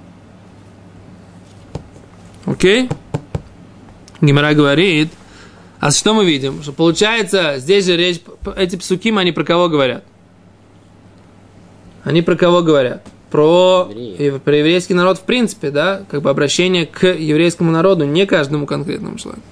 Окей? 2.47 2.89
Гимара 4.21 4.55
говорит, 4.55 5.11
а 5.81 5.91
что 5.91 6.13
мы 6.13 6.27
видим? 6.27 6.63
Что 6.63 6.73
получается, 6.73 7.55
здесь 7.57 7.87
же 7.87 7.97
речь, 7.97 8.21
эти 8.57 8.77
псуким, 8.77 9.17
они 9.17 9.33
про 9.33 9.45
кого 9.45 9.69
говорят? 9.69 10.05
Они 12.05 12.21
про 12.21 12.37
кого 12.37 12.63
говорят? 12.63 13.07
Про, 13.31 13.91
про 14.45 14.57
еврейский 14.57 14.95
народ 14.95 15.19
в 15.19 15.23
принципе, 15.23 15.71
да? 15.71 16.03
Как 16.11 16.21
бы 16.21 16.29
обращение 16.29 16.85
к 16.85 17.07
еврейскому 17.07 17.71
народу, 17.71 18.05
не 18.05 18.27
каждому 18.27 18.67
конкретному 18.67 19.17
человеку. 19.17 19.43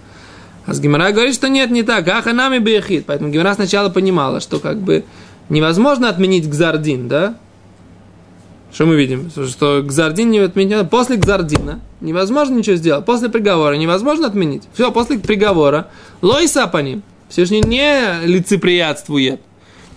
А 0.66 0.74
с 0.74 0.80
Гимара 0.80 1.12
говорит, 1.12 1.34
что 1.34 1.48
нет, 1.48 1.70
не 1.70 1.82
так. 1.82 2.06
Аха 2.08 2.34
нами 2.34 2.58
бехит. 2.58 3.06
Поэтому 3.06 3.30
Гимара 3.30 3.54
сначала 3.54 3.88
понимала, 3.88 4.40
что 4.40 4.58
как 4.58 4.78
бы 4.78 5.04
невозможно 5.48 6.10
отменить 6.10 6.46
Гзардин, 6.46 7.08
да? 7.08 7.36
Что 8.72 8.84
мы 8.86 8.96
видим? 8.96 9.30
Что 9.30 9.82
Гзардин 9.82 10.30
не 10.30 10.38
отменен. 10.40 10.86
После 10.88 11.16
Гзардина 11.16 11.80
невозможно 12.00 12.56
ничего 12.56 12.76
сделать. 12.76 13.04
После 13.04 13.28
приговора 13.28 13.74
невозможно 13.74 14.26
отменить. 14.26 14.64
Все, 14.74 14.92
после 14.92 15.18
приговора. 15.18 15.88
Лойса 16.22 16.66
по 16.66 16.78
ним. 16.78 17.02
Всевышний 17.28 17.60
не 17.60 18.24
лицеприятствует. 18.24 19.40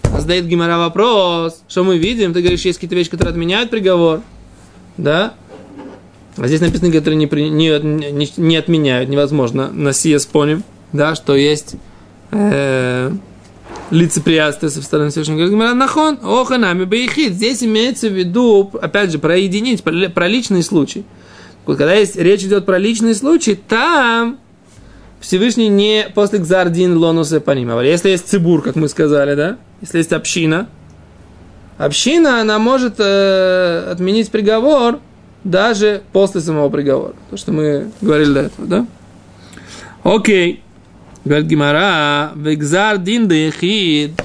А 0.03 0.19
задает 0.19 0.45
Гимара 0.47 0.77
вопрос. 0.77 1.61
Что 1.67 1.83
мы 1.83 1.97
видим? 1.97 2.33
Ты 2.33 2.41
говоришь, 2.41 2.61
есть 2.61 2.77
какие-то 2.77 2.95
вещи, 2.95 3.09
которые 3.09 3.31
отменяют 3.31 3.69
приговор. 3.69 4.21
Да? 4.97 5.33
А 6.37 6.47
здесь 6.47 6.61
написано, 6.61 6.91
которые 6.91 7.17
не, 7.17 7.27
при- 7.27 7.49
не, 7.49 7.77
не, 7.79 8.31
не 8.37 8.55
отменяют. 8.55 9.09
Невозможно. 9.09 9.69
На 9.71 9.93
сие 9.93 10.19
споним. 10.19 10.63
Да, 10.93 11.15
что 11.15 11.35
есть 11.35 11.75
э, 12.31 13.11
лицеприятствие 13.91 14.69
со 14.69 14.81
стороны 14.81 15.11
Всевышнего. 15.11 15.47
Говорит, 15.47 15.75
нахон, 15.75 16.19
оханами 16.23 16.85
бейхид. 16.85 17.33
Здесь 17.33 17.63
имеется 17.63 18.07
в 18.09 18.13
виду, 18.13 18.71
опять 18.81 19.11
же, 19.11 19.19
про 19.19 19.37
единиц, 19.37 19.81
про, 19.81 20.27
личный 20.27 20.63
случай. 20.63 21.05
Когда 21.65 21.93
есть, 21.93 22.15
речь 22.15 22.43
идет 22.43 22.65
про 22.65 22.79
личный 22.79 23.13
случай, 23.13 23.55
там 23.55 24.39
Всевышний 25.19 25.67
не 25.67 26.07
после 26.15 26.39
гзардин 26.39 26.97
лонуса 26.97 27.39
понимал. 27.39 27.81
Если 27.81 28.09
есть 28.09 28.27
цибур, 28.27 28.63
как 28.63 28.75
мы 28.75 28.89
сказали, 28.89 29.35
да, 29.35 29.57
если 29.81 29.99
есть 29.99 30.11
община, 30.13 30.67
община, 31.77 32.41
она 32.41 32.57
может 32.57 32.95
э, 32.97 33.89
отменить 33.91 34.31
приговор 34.31 34.99
даже 35.43 36.01
после 36.11 36.41
самого 36.41 36.69
приговора. 36.69 37.13
То, 37.29 37.37
что 37.37 37.51
мы 37.51 37.91
говорили 38.01 38.33
до 38.33 38.39
этого, 38.41 38.67
да? 38.67 38.87
Окей. 40.03 40.63
Говорит 41.23 41.47
Гимара, 41.47 42.31
вегзар 42.35 42.97
дин 42.97 43.27
дехид, 43.27 44.19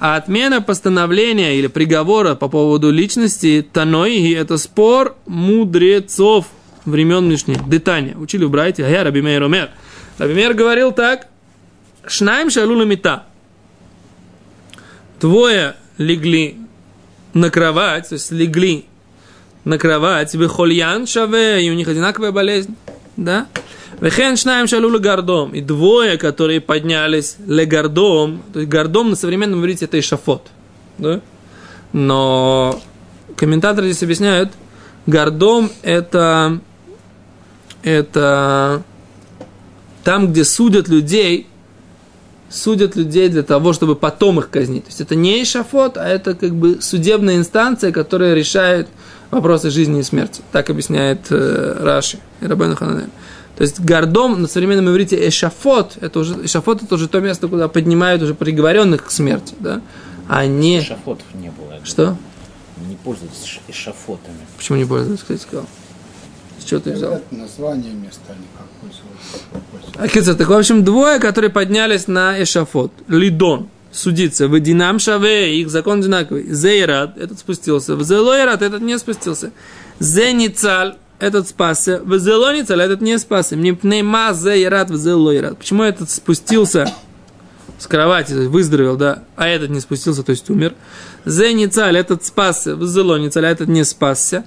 а 0.00 0.16
отмена 0.16 0.62
постановления 0.62 1.58
или 1.58 1.66
приговора 1.66 2.34
по 2.34 2.48
поводу 2.48 2.90
личности 2.90 3.66
Таноиги– 3.72 4.34
это 4.36 4.56
спор 4.56 5.16
мудрецов 5.26 6.46
времен 6.84 7.28
нынешних. 7.28 7.68
Детания. 7.68 8.16
Учили 8.16 8.44
в 8.44 8.50
братья. 8.50 8.84
А 8.84 8.88
я 8.88 9.04
Раби 9.04 9.22
Мейр 9.22 9.42
Омер. 9.42 9.70
Раби 10.18 10.34
Мейр 10.34 10.54
говорил 10.54 10.92
так. 10.92 11.28
Шнаим 12.06 12.50
шалула 12.50 12.82
мита. 12.82 13.24
Двое 15.20 15.76
легли 15.96 16.58
на 17.32 17.50
кровать, 17.50 18.10
то 18.10 18.14
есть 18.14 18.30
легли 18.30 18.84
на 19.64 19.78
кровать, 19.78 20.36
хольян 20.48 21.06
шаве, 21.06 21.66
и 21.66 21.70
у 21.70 21.74
них 21.74 21.88
одинаковая 21.88 22.30
болезнь, 22.30 22.76
да? 23.16 23.46
Вехен 24.04 24.36
шнаем 24.36 24.66
шалула 24.66 24.98
гордом. 24.98 25.54
И 25.54 25.62
двое, 25.62 26.18
которые 26.18 26.60
поднялись 26.60 27.36
легардом, 27.46 28.42
то 28.52 28.60
есть 28.60 28.70
гордом 28.70 29.08
на 29.08 29.16
современном 29.16 29.62
иврите 29.62 29.86
это 29.86 29.98
ишафот, 29.98 30.48
да? 30.98 31.22
Но 31.94 32.82
комментаторы 33.34 33.86
здесь 33.86 34.02
объясняют, 34.02 34.52
гордом 35.06 35.70
это, 35.80 36.60
это 37.82 38.82
там, 40.02 40.32
где 40.32 40.44
судят 40.44 40.88
людей, 40.88 41.46
судят 42.50 42.96
людей 42.96 43.30
для 43.30 43.42
того, 43.42 43.72
чтобы 43.72 43.96
потом 43.96 44.38
их 44.38 44.50
казнить. 44.50 44.84
То 44.84 44.90
есть 44.90 45.00
это 45.00 45.14
не 45.14 45.42
эшафот, 45.42 45.96
а 45.96 46.06
это 46.06 46.34
как 46.34 46.54
бы 46.54 46.82
судебная 46.82 47.36
инстанция, 47.36 47.90
которая 47.90 48.34
решает 48.34 48.86
вопросы 49.30 49.70
жизни 49.70 50.00
и 50.00 50.02
смерти. 50.02 50.42
Так 50.52 50.68
объясняет 50.68 51.20
э, 51.30 51.78
Раши 51.80 52.18
и 52.42 52.46
Рабену 52.46 52.76
Хананель. 52.76 53.08
То 53.56 53.62
есть 53.62 53.80
гордом 53.80 54.42
на 54.42 54.48
современном 54.48 54.90
иврите 54.90 55.28
эшафот, 55.28 55.98
это 56.00 56.18
уже, 56.18 56.44
эшафот 56.44 56.82
это 56.82 56.94
уже 56.96 57.08
то 57.08 57.20
место, 57.20 57.48
куда 57.48 57.68
поднимают 57.68 58.22
уже 58.22 58.34
приговоренных 58.34 59.06
к 59.06 59.10
смерти, 59.10 59.54
да, 59.60 59.80
а 60.28 60.46
не... 60.46 60.80
Эшафотов 60.80 61.26
не 61.34 61.50
было. 61.50 61.78
Что? 61.84 62.16
Не 62.88 62.96
пользуются 62.96 63.60
эшафотами. 63.68 64.38
Почему 64.56 64.78
не 64.78 64.84
пользуются, 64.84 65.24
кстати, 65.24 65.40
сказал? 65.40 65.66
С 66.58 66.64
чего 66.64 66.80
ты 66.80 66.92
взял? 66.92 67.12
Это 67.12 67.34
название 67.34 67.92
места, 67.92 68.20
они 68.28 68.46
как 68.56 68.66
пользовались. 68.80 69.94
А, 69.96 70.08
Кицер, 70.08 70.34
так, 70.34 70.48
в 70.48 70.52
общем, 70.52 70.82
двое, 70.82 71.20
которые 71.20 71.50
поднялись 71.50 72.08
на 72.08 72.42
эшафот. 72.42 72.92
Лидон, 73.06 73.68
судиться. 73.92 74.48
В 74.48 74.58
Динам 74.58 74.98
Шаве, 74.98 75.60
их 75.60 75.70
закон 75.70 76.00
одинаковый. 76.00 76.50
Зейрат, 76.50 77.16
этот 77.18 77.38
спустился. 77.38 77.96
В 77.96 78.02
Зелойрат, 78.02 78.62
этот 78.62 78.82
не 78.82 78.98
спустился. 78.98 79.52
Зеницаль, 80.00 80.96
этот 81.18 81.48
спасся. 81.48 82.00
В 82.04 82.18
Зелоницаль, 82.18 82.80
этот 82.80 83.00
не 83.00 83.18
спасся. 83.18 83.56
Мне 83.56 83.74
пнейма 83.74 84.32
Зейрат 84.32 84.90
в 84.90 84.96
Зелойрат. 84.96 85.58
Почему 85.58 85.82
этот 85.82 86.10
спустился 86.10 86.92
с 87.78 87.86
кровати, 87.86 88.32
выздоровел, 88.32 88.96
да, 88.96 89.24
а 89.36 89.46
этот 89.48 89.70
не 89.70 89.80
спустился, 89.80 90.22
то 90.22 90.30
есть 90.30 90.48
умер. 90.48 90.74
Зеницаль, 91.24 91.96
этот 91.96 92.24
спасся. 92.24 92.76
В 92.76 92.86
Зелоницаль, 92.86 93.46
а 93.46 93.50
этот 93.50 93.68
не 93.68 93.84
спасся. 93.84 94.44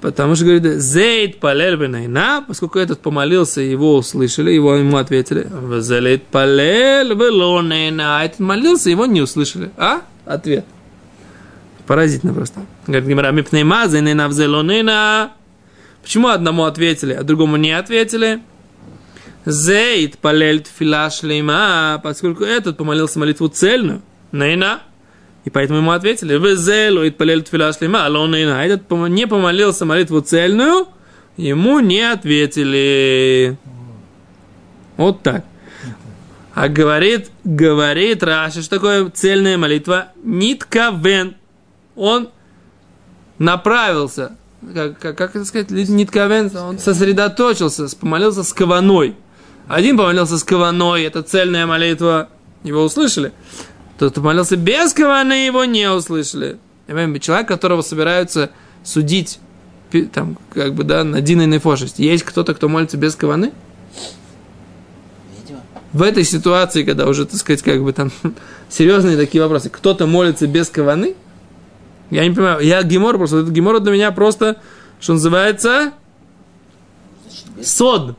Потому 0.00 0.34
что 0.34 0.46
говорит, 0.46 0.80
Зейд 0.80 1.40
палель 1.40 1.76
бенайна, 1.76 2.42
поскольку 2.46 2.78
этот 2.78 3.00
помолился, 3.00 3.60
его 3.60 3.96
услышали, 3.96 4.50
его 4.50 4.74
ему 4.76 4.96
ответили. 4.96 5.46
Зейд 5.80 6.24
палель 6.24 7.12
велонайна, 7.14 8.20
а 8.20 8.24
этот 8.24 8.40
молился, 8.40 8.88
его 8.88 9.04
не 9.06 9.20
услышали. 9.20 9.70
А? 9.76 10.00
Ответ. 10.24 10.64
Поразительно 11.86 12.32
просто. 12.32 12.60
Говорит, 12.86 13.08
Гимара, 13.08 13.32
мипнейма, 13.32 13.88
зейнена 13.88 14.28
взелонена. 14.28 15.32
Почему 16.02 16.28
одному 16.28 16.64
ответили, 16.64 17.12
а 17.12 17.22
другому 17.22 17.56
не 17.56 17.72
ответили? 17.72 18.40
Зейд 19.44 20.18
палель 20.18 20.60
тфила 20.60 21.10
шлейма, 21.10 22.00
поскольку 22.02 22.44
этот 22.44 22.76
помолился 22.76 23.18
молитву 23.18 23.48
цельную. 23.48 24.02
Нейна. 24.32 24.80
И 25.44 25.50
поэтому 25.50 25.78
ему 25.78 25.92
ответили, 25.92 26.36
вы 26.36 26.56
зелу 26.56 27.02
и 27.02 27.10
палель 27.10 27.42
тфила 27.42 27.72
шлема, 27.72 28.06
а 28.06 28.10
он 28.10 28.34
а 28.34 28.64
этот 28.64 28.90
не 28.90 29.26
помолился 29.26 29.86
молитву 29.86 30.20
цельную, 30.20 30.86
ему 31.36 31.80
не 31.80 32.02
ответили. 32.02 33.56
Вот 34.98 35.22
так. 35.22 35.44
А 36.54 36.68
говорит, 36.68 37.30
говорит 37.44 38.22
Раша, 38.22 38.60
что 38.60 38.76
такое 38.76 39.08
цельная 39.08 39.56
молитва? 39.56 40.08
Ниткавен. 40.22 41.36
Он 41.96 42.28
направился, 43.38 44.36
как, 44.74 44.98
как, 44.98 45.16
как 45.16 45.36
это 45.36 45.44
сказать, 45.44 45.70
ниткавен, 45.70 46.54
он 46.56 46.78
сосредоточился, 46.78 47.88
помолился 47.96 48.42
с 48.42 48.52
каваной. 48.52 49.16
Один 49.68 49.96
помолился 49.96 50.36
с 50.38 50.44
каваной, 50.44 51.04
это 51.04 51.22
цельная 51.22 51.66
молитва, 51.66 52.28
его 52.62 52.82
услышали. 52.82 53.32
Тот, 53.98 54.12
кто 54.12 54.20
молился 54.20 54.56
без 54.56 54.92
каваны, 54.92 55.32
его 55.46 55.64
не 55.64 55.90
услышали. 55.90 56.58
Человек, 56.86 57.48
которого 57.48 57.82
собираются 57.82 58.50
судить, 58.82 59.38
там, 60.12 60.36
как 60.52 60.74
бы, 60.74 60.84
да, 60.84 61.04
на 61.04 61.20
Дин 61.20 61.42
и 61.42 61.46
Нефошесть. 61.46 61.98
Есть 61.98 62.24
кто-то, 62.24 62.54
кто 62.54 62.68
молится 62.68 62.96
без 62.96 63.14
каваны? 63.14 63.52
В 65.92 66.02
этой 66.02 66.24
ситуации, 66.24 66.84
когда 66.84 67.06
уже, 67.06 67.26
так 67.26 67.38
сказать, 67.40 67.62
как 67.62 67.82
бы 67.82 67.92
там 67.92 68.12
серьезные 68.68 69.16
такие 69.16 69.42
вопросы, 69.42 69.70
кто-то 69.70 70.06
молится 70.06 70.46
без 70.46 70.68
каваны? 70.68 71.14
Я 72.10 72.26
не 72.26 72.34
понимаю, 72.34 72.60
я 72.60 72.82
гемор 72.82 73.16
просто, 73.18 73.38
этот 73.38 73.50
гемор 73.50 73.80
для 73.80 73.92
меня 73.92 74.12
просто, 74.12 74.60
что 75.00 75.12
называется, 75.14 75.92
сод. 77.62 78.16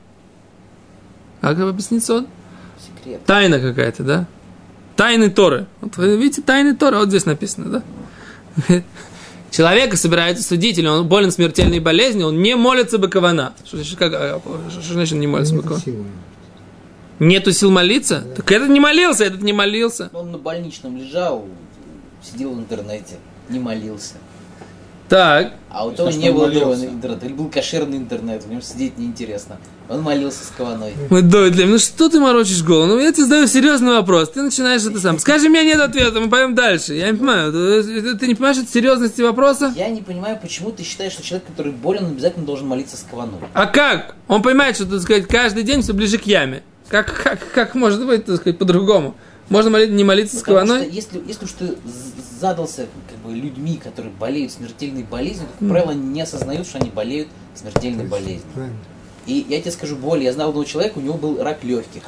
Как 1.42 1.58
это 1.58 1.70
объяснить 1.70 2.06
сод? 2.06 2.26
секрет. 3.02 3.26
Тайна 3.26 3.60
какая-то, 3.60 4.04
да? 4.04 4.28
Тайны 4.96 5.30
Торы. 5.30 5.68
Вот 5.82 5.98
вы 5.98 6.18
видите, 6.18 6.42
тайны 6.42 6.76
Торы, 6.76 6.98
вот 6.98 7.10
здесь 7.10 7.26
написано, 7.26 7.84
да? 8.68 8.74
Человека 9.52 9.98
собирается 9.98 10.44
судить, 10.44 10.78
или 10.78 10.88
он 10.88 11.08
болен 11.08 11.32
смертельной 11.32 11.80
болезнью, 11.80 12.28
он 12.28 12.42
не 12.42 12.56
молится 12.56 12.98
бакавана. 12.98 13.54
Что 13.66 13.78
значит, 13.78 13.98
как, 13.98 14.14
а, 14.14 14.42
что 14.70 14.94
значит 14.94 15.18
не 15.18 15.28
молится 15.28 15.56
силы. 15.80 16.06
Нету 17.20 17.52
сил 17.52 17.70
молиться? 17.70 18.24
Так 18.36 18.52
этот 18.52 18.70
не 18.70 18.80
молился, 18.80 19.26
этот 19.26 19.42
не 19.42 19.54
молился. 19.54 20.10
Он 20.14 20.32
на 20.32 20.38
больничном 20.38 20.98
лежал, 20.98 21.46
сидел 22.24 22.54
в 22.54 22.60
интернете, 22.60 23.18
не 23.52 23.60
молился. 23.60 24.16
Так, 25.10 25.56
А 25.70 25.86
у 25.86 25.92
То 25.92 25.98
того 26.06 26.12
не 26.12 26.32
было 26.32 26.48
молился. 26.48 26.86
интернета. 26.86 27.26
Или 27.26 27.34
был 27.34 27.50
кошерный 27.50 27.98
интернет, 27.98 28.46
в 28.46 28.50
нем 28.50 28.62
сидеть 28.62 28.98
неинтересно. 28.98 29.58
Он 29.90 30.02
молился 30.02 30.46
с 30.46 30.54
кованой. 30.56 30.94
мы 31.10 31.22
Дойтлев, 31.22 31.68
ну 31.68 31.78
что 31.80 32.08
ты 32.08 32.22
морочишь 32.22 32.64
голову? 32.64 32.94
Ну 32.94 33.00
я 33.00 33.12
тебе 33.12 33.26
задаю 33.26 33.48
серьезный 33.48 33.92
вопрос, 33.92 34.30
ты 34.32 34.42
начинаешь 34.42 34.86
это 34.86 35.02
сам. 35.02 35.20
Скажи 35.20 35.50
мне 35.50 35.66
нет 35.66 35.82
ответа, 35.82 36.22
мы 36.22 36.30
пойдем 36.30 36.56
дальше. 36.56 36.94
Я 36.94 37.12
не 37.12 37.18
понимаю, 37.18 37.52
ты, 37.52 38.16
ты 38.16 38.28
не 38.28 38.36
понимаешь 38.36 38.60
от 38.60 38.70
серьезности 38.70 39.22
вопроса? 39.22 39.74
Я 39.76 39.90
не 39.90 40.02
понимаю, 40.02 40.40
почему 40.42 40.72
ты 40.72 40.84
считаешь, 40.84 41.12
что 41.12 41.24
человек, 41.24 41.46
который 41.50 41.74
болен, 41.74 42.06
обязательно 42.06 42.46
должен 42.46 42.68
молиться 42.70 42.96
с 42.96 43.06
кованой. 43.12 43.36
А 43.54 43.66
как? 43.66 44.16
Он 44.30 44.42
понимает, 44.42 44.78
что, 44.78 44.86
так 44.86 45.02
сказать, 45.02 45.28
каждый 45.28 45.64
день 45.64 45.82
все 45.82 45.92
ближе 45.92 46.20
к 46.20 46.24
яме. 46.26 46.64
Как, 46.88 47.14
как, 47.22 47.52
как 47.54 47.76
может 47.76 48.06
быть, 48.06 48.24
так 48.26 48.38
сказать, 48.38 48.58
по-другому? 48.58 49.16
Можно 49.52 49.70
молить, 49.70 49.92
не 49.92 50.06
молиться 50.06 50.38
с 50.38 50.40
Потому 50.40 50.66
кованой? 50.66 50.86
что 50.86 50.96
если, 50.96 51.22
если 51.28 51.44
уж 51.44 51.52
ты 51.52 51.76
задался 52.40 52.88
как 53.10 53.18
бы, 53.20 53.36
людьми, 53.36 53.76
которые 53.84 54.14
болеют 54.14 54.54
смертельной 54.54 55.04
болезнью, 55.04 55.48
то, 55.48 55.60
как 55.60 55.70
правило, 55.70 55.92
не 55.92 56.22
осознают, 56.22 56.66
что 56.66 56.78
они 56.78 56.90
болеют 56.90 57.28
смертельной 57.54 58.06
болезнью. 58.06 58.44
И 59.26 59.46
я 59.50 59.60
тебе 59.60 59.72
скажу 59.72 59.98
более, 59.98 60.26
я 60.26 60.34
знал 60.34 60.50
одного 60.50 60.64
человека, 60.64 61.00
у 61.00 61.02
него 61.02 61.16
был 61.16 61.44
рак 61.44 61.66
легких. 61.66 62.04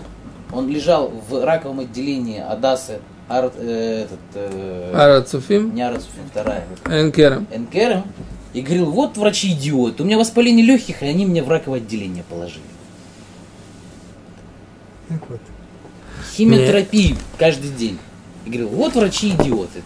Он 0.53 0.69
лежал 0.69 1.12
в 1.29 1.43
раковом 1.43 1.82
отделении 1.82 2.39
Адасы, 2.39 2.99
Ар, 3.27 3.51
э, 3.56 4.06
этот, 4.06 4.19
э, 4.36 4.93
Ара 4.95 5.21
Цуфим, 5.21 5.75
не 5.75 5.82
Арацуфин, 5.82 6.23
вторая, 6.29 6.65
Энкером. 6.86 7.47
Энкером, 7.53 8.03
и 8.53 8.62
говорил, 8.62 8.89
вот 8.89 9.17
врачи 9.17 9.51
идиоты, 9.51 10.03
у 10.03 10.06
меня 10.06 10.17
воспаление 10.17 10.65
легких, 10.65 11.03
и 11.03 11.08
они 11.08 11.25
меня 11.25 11.43
в 11.43 11.49
раковое 11.49 11.79
отделение 11.79 12.23
положили. 12.29 12.63
Так 15.10 15.29
вот. 15.29 15.39
Химиотерапию 16.35 17.15
каждый 17.37 17.69
день. 17.71 17.97
И 18.45 18.49
говорил, 18.49 18.69
вот 18.69 18.95
врачи 18.95 19.29
идиоты. 19.29 19.81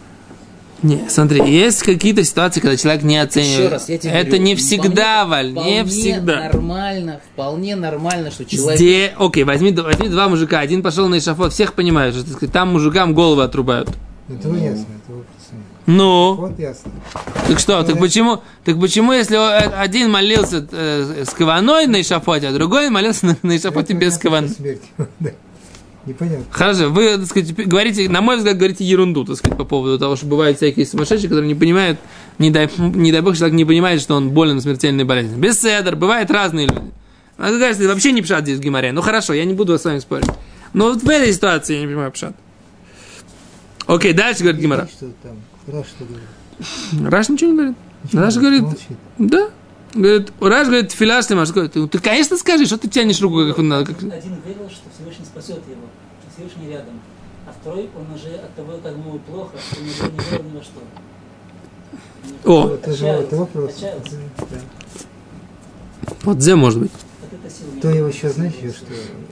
Не, 0.83 1.09
смотри, 1.09 1.41
есть 1.51 1.81
какие-то 1.81 2.23
ситуации, 2.23 2.59
когда 2.59 2.77
человек 2.77 3.01
не 3.01 3.17
оценивает. 3.17 3.57
Еще 3.59 3.67
раз, 3.67 3.89
я 3.89 3.97
тебе 3.97 4.11
Это 4.13 4.27
говорю, 4.27 4.43
не 4.43 4.55
всегда, 4.55 5.23
вполне- 5.25 5.29
Валь, 5.29 5.47
не 5.47 5.53
вполне 5.53 5.85
всегда. 5.85 6.35
нормально, 6.43 7.21
вполне 7.33 7.75
нормально, 7.75 8.29
что 8.29 8.45
человек... 8.45 8.75
Где, 8.79 9.13
окей, 9.17 9.43
возьми, 9.43 9.71
возьми 9.71 10.07
два 10.09 10.27
мужика, 10.29 10.59
один 10.59 10.83
пошел 10.83 11.07
на 11.09 11.17
эшафот, 11.17 11.51
всех 11.53 11.73
понимаешь, 11.73 12.13
что 12.13 12.47
там 12.47 12.73
мужикам 12.73 13.15
головы 13.15 13.43
отрубают. 13.43 13.89
Это 14.29 14.49
ясно, 14.49 14.85
это 15.03 15.13
вопроса 15.13 15.53
нет. 15.53 15.63
Ну, 15.87 16.35
Вот 16.35 16.59
ясно. 16.59 16.91
так 17.47 17.57
что, 17.59 17.81
так 17.81 17.97
почему, 17.97 18.41
так 18.63 18.79
почему, 18.79 19.13
если 19.13 19.35
о- 19.35 19.79
один 19.81 20.11
молился 20.11 20.67
э, 20.71 21.23
с 21.25 21.29
каваной 21.31 21.87
на 21.87 22.01
эшафоте, 22.01 22.49
а 22.49 22.53
другой 22.53 22.89
молился 22.91 23.25
на, 23.25 23.37
на 23.41 23.57
эшафоте 23.57 23.93
Это 23.93 24.01
без 24.05 24.17
каваны? 24.19 24.49
Непонятно. 26.07 26.45
Хорошо, 26.49 26.89
вы, 26.89 27.17
так 27.17 27.25
сказать, 27.25 27.53
говорите, 27.53 28.07
на 28.07 28.21
мой 28.21 28.37
взгляд, 28.37 28.57
говорите 28.57 28.85
ерунду, 28.85 29.25
так 29.25 29.35
сказать, 29.35 29.57
по 29.57 29.65
поводу 29.65 29.99
того, 29.99 30.15
что 30.15 30.25
бывают 30.25 30.57
всякие 30.57 30.85
сумасшедшие, 30.85 31.27
которые 31.27 31.47
не 31.47 31.59
понимают, 31.59 31.99
не 32.39 32.49
дай, 32.49 32.69
не 32.77 33.11
дай 33.11 33.21
бог, 33.21 33.35
человек 33.35 33.55
не 33.55 33.65
понимает, 33.65 34.01
что 34.01 34.15
он 34.15 34.29
болен 34.29 34.61
смертельной 34.61 35.03
болезнью. 35.03 35.37
Без 35.37 35.59
седр, 35.59 35.97
бывают 35.97 36.31
разные 36.31 36.67
люди. 36.67 36.91
А 37.37 37.49
ты 37.49 37.57
говоришь, 37.57 37.77
вообще 37.77 38.13
не 38.13 38.21
пшат 38.21 38.43
здесь 38.43 38.57
в 38.57 38.61
Гимаре. 38.61 38.91
Ну 38.93 39.01
хорошо, 39.01 39.33
я 39.33 39.45
не 39.45 39.53
буду 39.53 39.77
с 39.77 39.83
вами 39.83 39.99
спорить. 39.99 40.29
Но 40.73 40.85
вот 40.85 41.03
в 41.03 41.09
этой 41.09 41.31
ситуации 41.33 41.75
я 41.75 41.81
не 41.81 41.87
понимаю 41.87 42.11
пшат. 42.11 42.35
Окей, 43.85 44.13
дальше 44.13 44.43
говорит 44.43 44.61
Гимара. 44.61 44.87
Раш 47.03 47.29
ничего 47.29 47.51
не 47.51 47.57
говорит. 47.57 47.77
Раш 48.13 48.35
говорит, 48.35 48.61
молчит. 48.61 48.97
да. 49.17 49.49
Говорит, 49.93 50.31
Раш 50.39 50.67
говорит, 50.67 50.91
филяш 50.91 51.25
ты 51.25 51.67
ты, 51.69 51.87
ты, 51.87 51.99
конечно, 51.99 52.37
скажи, 52.37 52.65
что 52.65 52.77
ты 52.77 52.87
тянешь 52.87 53.21
руку, 53.21 53.47
как 53.47 53.57
надо. 53.59 53.85
Как... 53.85 53.97
Один 53.97 54.35
верил, 54.45 54.69
что 54.69 54.89
Всевышний 54.93 55.25
спасет 55.25 55.61
его, 55.67 55.87
что 56.21 56.31
Всевышний 56.35 56.69
рядом. 56.69 56.99
А 57.47 57.53
второй, 57.59 57.89
он 57.95 58.13
уже 58.13 58.35
от 58.35 58.53
того, 58.55 58.77
как 58.83 58.91
ему 58.91 59.19
плохо, 59.19 59.55
он 59.79 59.87
уже 59.87 60.11
не 60.11 60.19
верил 60.31 60.45
ни 60.51 60.57
во 60.57 60.63
что. 60.63 60.81
О, 62.43 62.73
Это 62.73 62.93
же 62.93 63.05
это 63.05 63.35
вопрос. 63.37 63.83
вот 66.23 66.41
зе 66.41 66.55
может 66.55 66.81
быть. 66.81 66.91
Вот 67.21 67.79
Кто 67.79 67.89
его 67.89 68.07
еще 68.07 68.29
знает, 68.29 68.53
что 68.55 68.85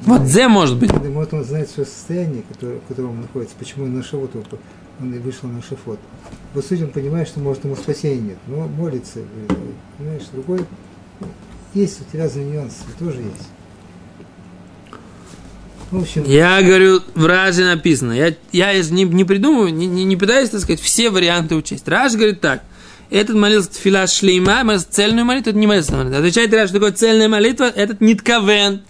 Вот 0.05 0.21
зе 0.21 0.47
может 0.47 0.77
быть. 0.77 0.91
Вот 0.91 1.33
он 1.33 1.43
знает 1.43 1.69
свое 1.69 1.85
состояние, 1.85 2.43
которое, 2.49 2.79
в 2.79 2.87
котором 2.87 3.11
он 3.11 3.21
находится, 3.21 3.55
почему 3.59 3.85
он 3.85 3.95
на 3.95 4.03
шавот 4.03 4.31
только 4.31 4.57
он 4.99 5.13
и 5.13 5.19
вышел 5.19 5.49
на 5.49 5.61
шафот. 5.61 5.99
По 6.53 6.61
сути, 6.61 6.83
он 6.83 6.89
понимает, 6.89 7.27
что 7.27 7.39
может 7.39 7.63
ему 7.63 7.75
спасения 7.75 8.21
нет, 8.21 8.37
но 8.47 8.67
молится, 8.67 9.19
говорит, 9.47 9.75
понимаешь, 9.97 10.23
другой. 10.31 10.65
Есть 11.73 11.99
вот 11.99 12.19
разные 12.19 12.45
нюансы, 12.45 12.77
тоже 12.97 13.19
есть. 13.19 13.49
В 15.91 16.01
общем, 16.01 16.23
Я 16.25 16.61
говорю, 16.61 17.01
в 17.13 17.25
Раже 17.25 17.63
написано. 17.63 18.13
Я, 18.13 18.33
я 18.51 18.73
не, 18.81 19.03
не 19.03 19.23
придумываю, 19.23 19.73
не, 19.73 19.85
не, 19.85 20.03
не 20.03 20.17
пытаюсь, 20.17 20.49
так 20.49 20.61
сказать, 20.61 20.79
все 20.79 21.09
варианты 21.09 21.55
учесть. 21.55 21.87
Раш 21.87 22.13
говорит 22.13 22.41
так. 22.41 22.63
Этот 23.11 23.35
молился 23.35 23.69
тфила 23.69 24.07
шлейма, 24.07 24.63
молился 24.63 24.87
цельную 24.89 25.25
молитву, 25.25 25.51
это 25.51 25.59
не 25.59 25.67
молился 25.67 25.91
на 25.91 25.97
молитву. 25.99 26.19
Отвечает 26.19 26.53
Раш, 26.53 26.69
что 26.69 26.79
такое 26.79 26.91
цельная 26.91 27.29
молитва, 27.29 27.65
этот 27.65 28.01
ниткавен. 28.01 28.81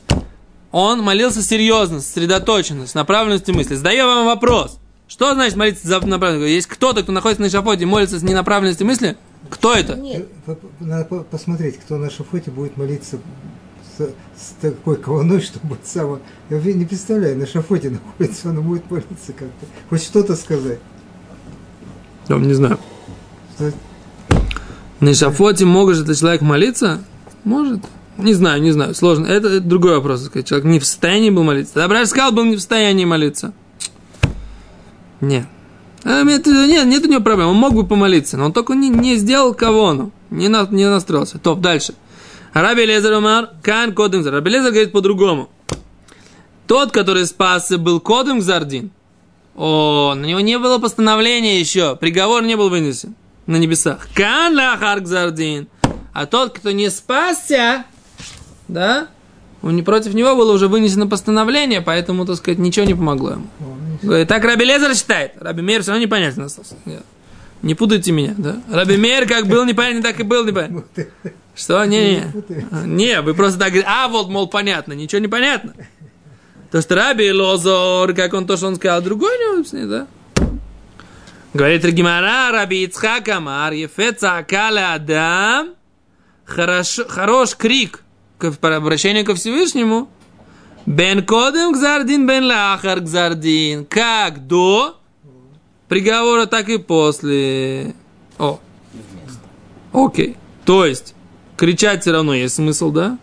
Он 0.71 1.01
молился 1.01 1.41
серьезно, 1.41 1.99
сосредоточенно, 1.99 2.87
с 2.87 2.93
направленностью 2.93 3.55
мысли. 3.55 3.75
Задаю 3.75 4.05
вам 4.05 4.25
вопрос. 4.25 4.79
Что 5.07 5.33
значит 5.33 5.55
молиться 5.55 5.87
за 5.87 5.99
направленностью? 6.05 6.53
Есть 6.55 6.67
кто-то, 6.67 7.03
кто 7.03 7.11
находится 7.11 7.41
на 7.43 7.49
шафоте 7.49 7.85
молится 7.85 8.19
с 8.19 8.23
ненаправленностью 8.23 8.87
мысли? 8.87 9.15
Кто 9.49 9.73
это? 9.73 9.97
по- 10.45 10.57
надо 10.79 11.05
по- 11.05 11.19
посмотреть, 11.23 11.77
кто 11.77 11.97
на 11.97 12.09
шафоте 12.09 12.49
будет 12.49 12.75
молиться 12.77 13.19
с, 13.97 14.01
с 14.01 14.53
такой 14.61 14.95
кованой, 14.97 15.41
чтобы 15.41 15.77
сам... 15.83 16.19
Я 16.49 16.57
не 16.59 16.85
представляю, 16.85 17.37
на 17.37 17.45
шафоте 17.45 17.89
находится, 18.17 18.49
он 18.49 18.61
будет 18.63 18.89
молиться 18.89 19.33
как-то. 19.33 19.65
Хоть 19.89 20.03
что-то 20.03 20.35
сказать. 20.35 20.79
Я 22.27 22.37
не 22.37 22.53
знаю. 22.55 22.79
Что- 23.55 23.71
На 24.99 25.13
шафоте 25.13 25.65
может 25.65 26.05
этот 26.05 26.17
человек 26.17 26.41
молиться? 26.41 27.03
Может. 27.43 27.81
Не 28.17 28.33
знаю, 28.33 28.61
не 28.61 28.71
знаю, 28.71 28.95
сложно. 28.95 29.27
Это, 29.27 29.49
это 29.49 29.61
другой 29.61 29.95
вопрос. 29.97 30.25
сказать. 30.25 30.47
Человек 30.47 30.65
не 30.65 30.79
в 30.79 30.85
состоянии 30.85 31.29
был 31.29 31.43
молиться. 31.43 31.75
Добраш 31.75 32.07
сказал, 32.07 32.31
был 32.31 32.45
не 32.45 32.55
в 32.55 32.59
состоянии 32.59 33.05
молиться. 33.05 33.53
Нет. 35.25 35.47
А, 36.03 36.23
нет, 36.23 36.45
нет, 36.45 36.85
нет 36.85 37.05
у 37.05 37.09
него 37.09 37.21
проблем. 37.21 37.49
Он 37.49 37.55
мог 37.55 37.73
бы 37.73 37.85
помолиться, 37.85 38.37
но 38.37 38.45
он 38.45 38.53
только 38.53 38.73
не, 38.73 38.89
не 38.89 39.15
сделал 39.15 39.53
кого 39.55 39.93
ну, 39.93 40.11
не, 40.29 40.47
на, 40.49 40.67
не 40.69 40.87
настроился. 40.87 41.39
Топ, 41.39 41.61
дальше. 41.61 41.95
Раби 42.53 42.85
Лезер 42.85 43.13
Умар, 43.13 43.49
Кан 43.63 43.93
Кодем 43.93 44.23
Зар. 44.23 44.33
Раби 44.33 44.51
Лезер 44.51 44.71
говорит 44.71 44.91
по-другому. 44.91 45.49
Тот, 46.67 46.91
который 46.91 47.25
спасся, 47.25 47.77
был 47.77 47.99
Кодем 47.99 48.41
Зардин. 48.41 48.91
О, 49.55 50.13
на 50.15 50.25
него 50.25 50.41
не 50.41 50.59
было 50.59 50.77
постановления 50.77 51.59
еще. 51.59 51.95
Приговор 51.95 52.43
не 52.43 52.55
был 52.55 52.69
вынесен 52.69 53.15
на 53.47 53.55
небесах. 53.57 54.07
Кан 54.13 54.55
Лахар 54.55 55.01
Гзардин. 55.01 55.67
А 56.13 56.27
тот, 56.27 56.57
кто 56.57 56.71
не 56.71 56.89
спасся, 56.89 57.85
да, 58.67 59.07
не 59.71 59.81
против 59.81 60.13
него 60.13 60.35
было 60.35 60.53
уже 60.53 60.67
вынесено 60.67 61.07
постановление, 61.07 61.81
поэтому, 61.81 62.25
так 62.25 62.35
сказать, 62.35 62.59
ничего 62.59 62.85
не 62.85 62.93
помогло 62.93 63.31
ему. 63.31 63.47
Ну, 63.59 63.75
Говорит, 64.03 64.27
так 64.27 64.43
Раби 64.43 64.65
Лезер 64.65 64.93
считает. 64.95 65.31
Раби 65.39 65.61
Мейр 65.61 65.81
все 65.81 65.91
равно 65.91 66.03
непонятен 66.03 66.43
остался. 66.43 66.75
Не 67.61 67.73
путайте 67.73 68.11
меня, 68.11 68.35
да? 68.37 68.61
Раби 68.71 68.97
Мейр 68.97 69.27
как 69.27 69.47
был 69.47 69.65
непонятен, 69.65 70.03
так 70.03 70.19
и 70.19 70.23
был 70.23 70.45
непонятен. 70.45 70.83
Что? 71.55 71.83
Не-не. 71.85 72.31
Не, 72.85 73.21
вы 73.21 73.33
просто 73.33 73.57
так 73.57 73.69
говорите, 73.69 73.89
а 73.89 74.07
вот, 74.07 74.29
мол, 74.29 74.47
понятно, 74.47 74.93
ничего 74.93 75.19
не 75.19 75.27
понятно. 75.27 75.73
То, 76.71 76.81
что 76.81 76.95
Раби 76.95 77.31
Лозор, 77.31 78.13
как 78.13 78.33
он 78.33 78.45
то, 78.45 78.57
что 78.57 78.67
он 78.67 78.75
сказал, 78.75 79.01
другой 79.01 79.31
не 79.71 79.85
да? 79.85 80.07
Говорит 81.53 81.85
Рагимара, 81.85 82.51
Раби 82.51 82.83
Ицхак 82.83 83.29
Амар, 83.29 83.71
Ефеца 83.71 84.37
Акаля 84.37 84.93
Адам, 84.93 85.69
хорош, 86.43 86.99
хорош 87.07 87.55
крик 87.55 88.03
к 88.37 88.45
обращению 88.61 89.25
ко 89.25 89.35
Всевышнему, 89.35 90.09
Бен 90.85 91.25
Кодем 91.25 91.71
Гзардин, 91.71 92.27
Бен 92.27 92.45
Лахар 92.45 92.99
Гзардин, 92.99 93.85
как 93.85 94.45
до 94.47 94.97
приговора, 95.87 96.45
так 96.45 96.69
и 96.69 96.77
после. 96.77 97.95
О, 98.37 98.59
окей. 99.93 100.37
То 100.65 100.85
есть, 100.85 101.15
кричать 101.57 102.01
все 102.01 102.11
равно 102.11 102.33
есть 102.33 102.55
смысл, 102.55 102.91
да? 102.91 103.17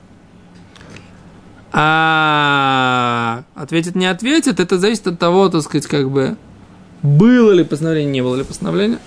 А 1.73 3.45
ответит, 3.55 3.95
не 3.95 4.07
ответит, 4.07 4.61
это 4.61 4.79
зависит 4.79 5.07
от 5.07 5.19
того, 5.19 5.49
так 5.49 5.63
сказать, 5.63 5.87
как 5.87 6.11
бы, 6.11 6.37
было 7.03 7.53
ли 7.53 7.65
постановление, 7.65 8.13
не 8.13 8.23
было 8.23 8.37
ли 8.37 8.45
постановления. 8.45 8.99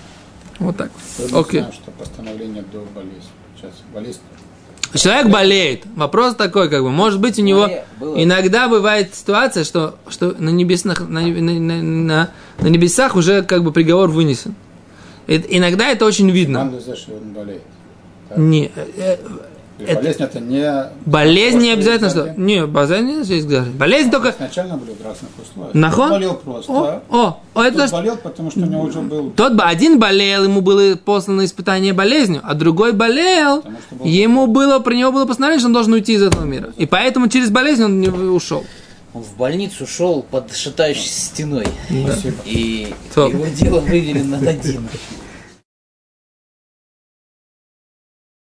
Вот 0.58 0.76
так. 0.76 0.90
Окей. 1.32 1.60
знаю, 1.60 1.72
что 1.72 1.90
постановление 1.92 2.64
до 2.72 2.84
болезни. 2.94 3.22
Сейчас 3.56 3.72
болезнь. 3.92 4.20
Человек 4.94 5.28
болеет. 5.28 5.84
Вопрос 5.96 6.34
такой, 6.36 6.68
как 6.70 6.82
бы, 6.82 6.90
может 6.90 7.20
быть, 7.20 7.38
у 7.38 7.42
него 7.42 7.68
Было. 7.98 8.22
иногда 8.22 8.68
бывает 8.68 9.14
ситуация, 9.14 9.64
что, 9.64 9.96
что 10.08 10.34
на, 10.38 10.50
небесных, 10.50 11.00
на, 11.08 11.20
на- 11.20 11.80
на- 11.80 12.30
на- 12.60 12.68
небесах 12.68 13.16
уже 13.16 13.42
как 13.42 13.62
бы 13.64 13.72
приговор 13.72 14.08
вынесен. 14.10 14.54
И- 15.26 15.44
иногда 15.50 15.88
это 15.88 16.04
очень 16.06 16.30
видно. 16.30 16.64
Надо 16.64 16.80
за 16.80 16.96
что 16.96 17.14
он 17.14 17.32
болеет. 17.32 17.62
Так. 18.28 18.38
Не, 18.38 18.70
э, 18.74 18.86
э, 18.96 19.16
это- 19.78 19.94
болезнь 19.96 20.22
это 20.22 20.40
не... 20.40 20.90
болезнь 21.04 21.58
не 21.58 21.70
обязательно, 21.70 22.10
что... 22.10 22.34
Не, 22.36 22.66
болезнь 22.66 23.06
не 23.06 23.18
есть 23.24 23.46
грязь. 23.46 23.66
Болезнь 23.66 24.10
только... 24.10 24.30
Изначально 24.30 24.76
были 24.76 24.92
в 24.92 25.04
разных 25.04 25.30
условиях. 25.42 25.74
Нахон? 25.74 26.04
Он 26.04 26.10
болел 26.10 26.34
просто. 26.34 26.72
О, 26.72 27.02
о, 27.10 27.40
о, 27.54 27.62
это 27.62 27.78
Тот 27.82 27.90
болел, 27.92 28.16
потому 28.16 28.50
что 28.50 28.60
у 28.60 28.64
него 28.66 28.82
уже 28.82 29.00
был... 29.00 29.30
Тот 29.30 29.54
бы 29.54 29.62
один 29.64 29.98
болел, 29.98 30.44
ему 30.44 30.60
было 30.60 30.96
послано 30.96 31.44
испытание 31.44 31.92
болезнью, 31.92 32.40
а 32.44 32.54
другой 32.54 32.92
болел, 32.92 33.62
был- 33.90 34.06
ему 34.06 34.46
было, 34.46 34.78
про 34.78 34.94
него 34.94 35.12
было 35.12 35.26
постановление, 35.26 35.60
что 35.60 35.68
он 35.68 35.72
должен 35.74 35.92
уйти 35.92 36.14
из 36.14 36.22
этого 36.22 36.44
мира. 36.44 36.72
И 36.76 36.86
поэтому 36.86 37.28
через 37.28 37.50
болезнь 37.50 37.84
он 37.84 38.00
не 38.00 38.08
ушел. 38.08 38.64
Он 39.14 39.22
в 39.22 39.34
больницу 39.36 39.86
шел 39.86 40.22
под 40.22 40.54
шатающейся 40.54 41.20
стеной. 41.26 41.66
Спасибо. 41.88 42.36
И 42.44 42.94
Топ. 43.14 43.32
его 43.32 43.46
дело 43.46 43.80
вывели 43.80 44.20
на 44.20 44.36
один. 44.38 44.88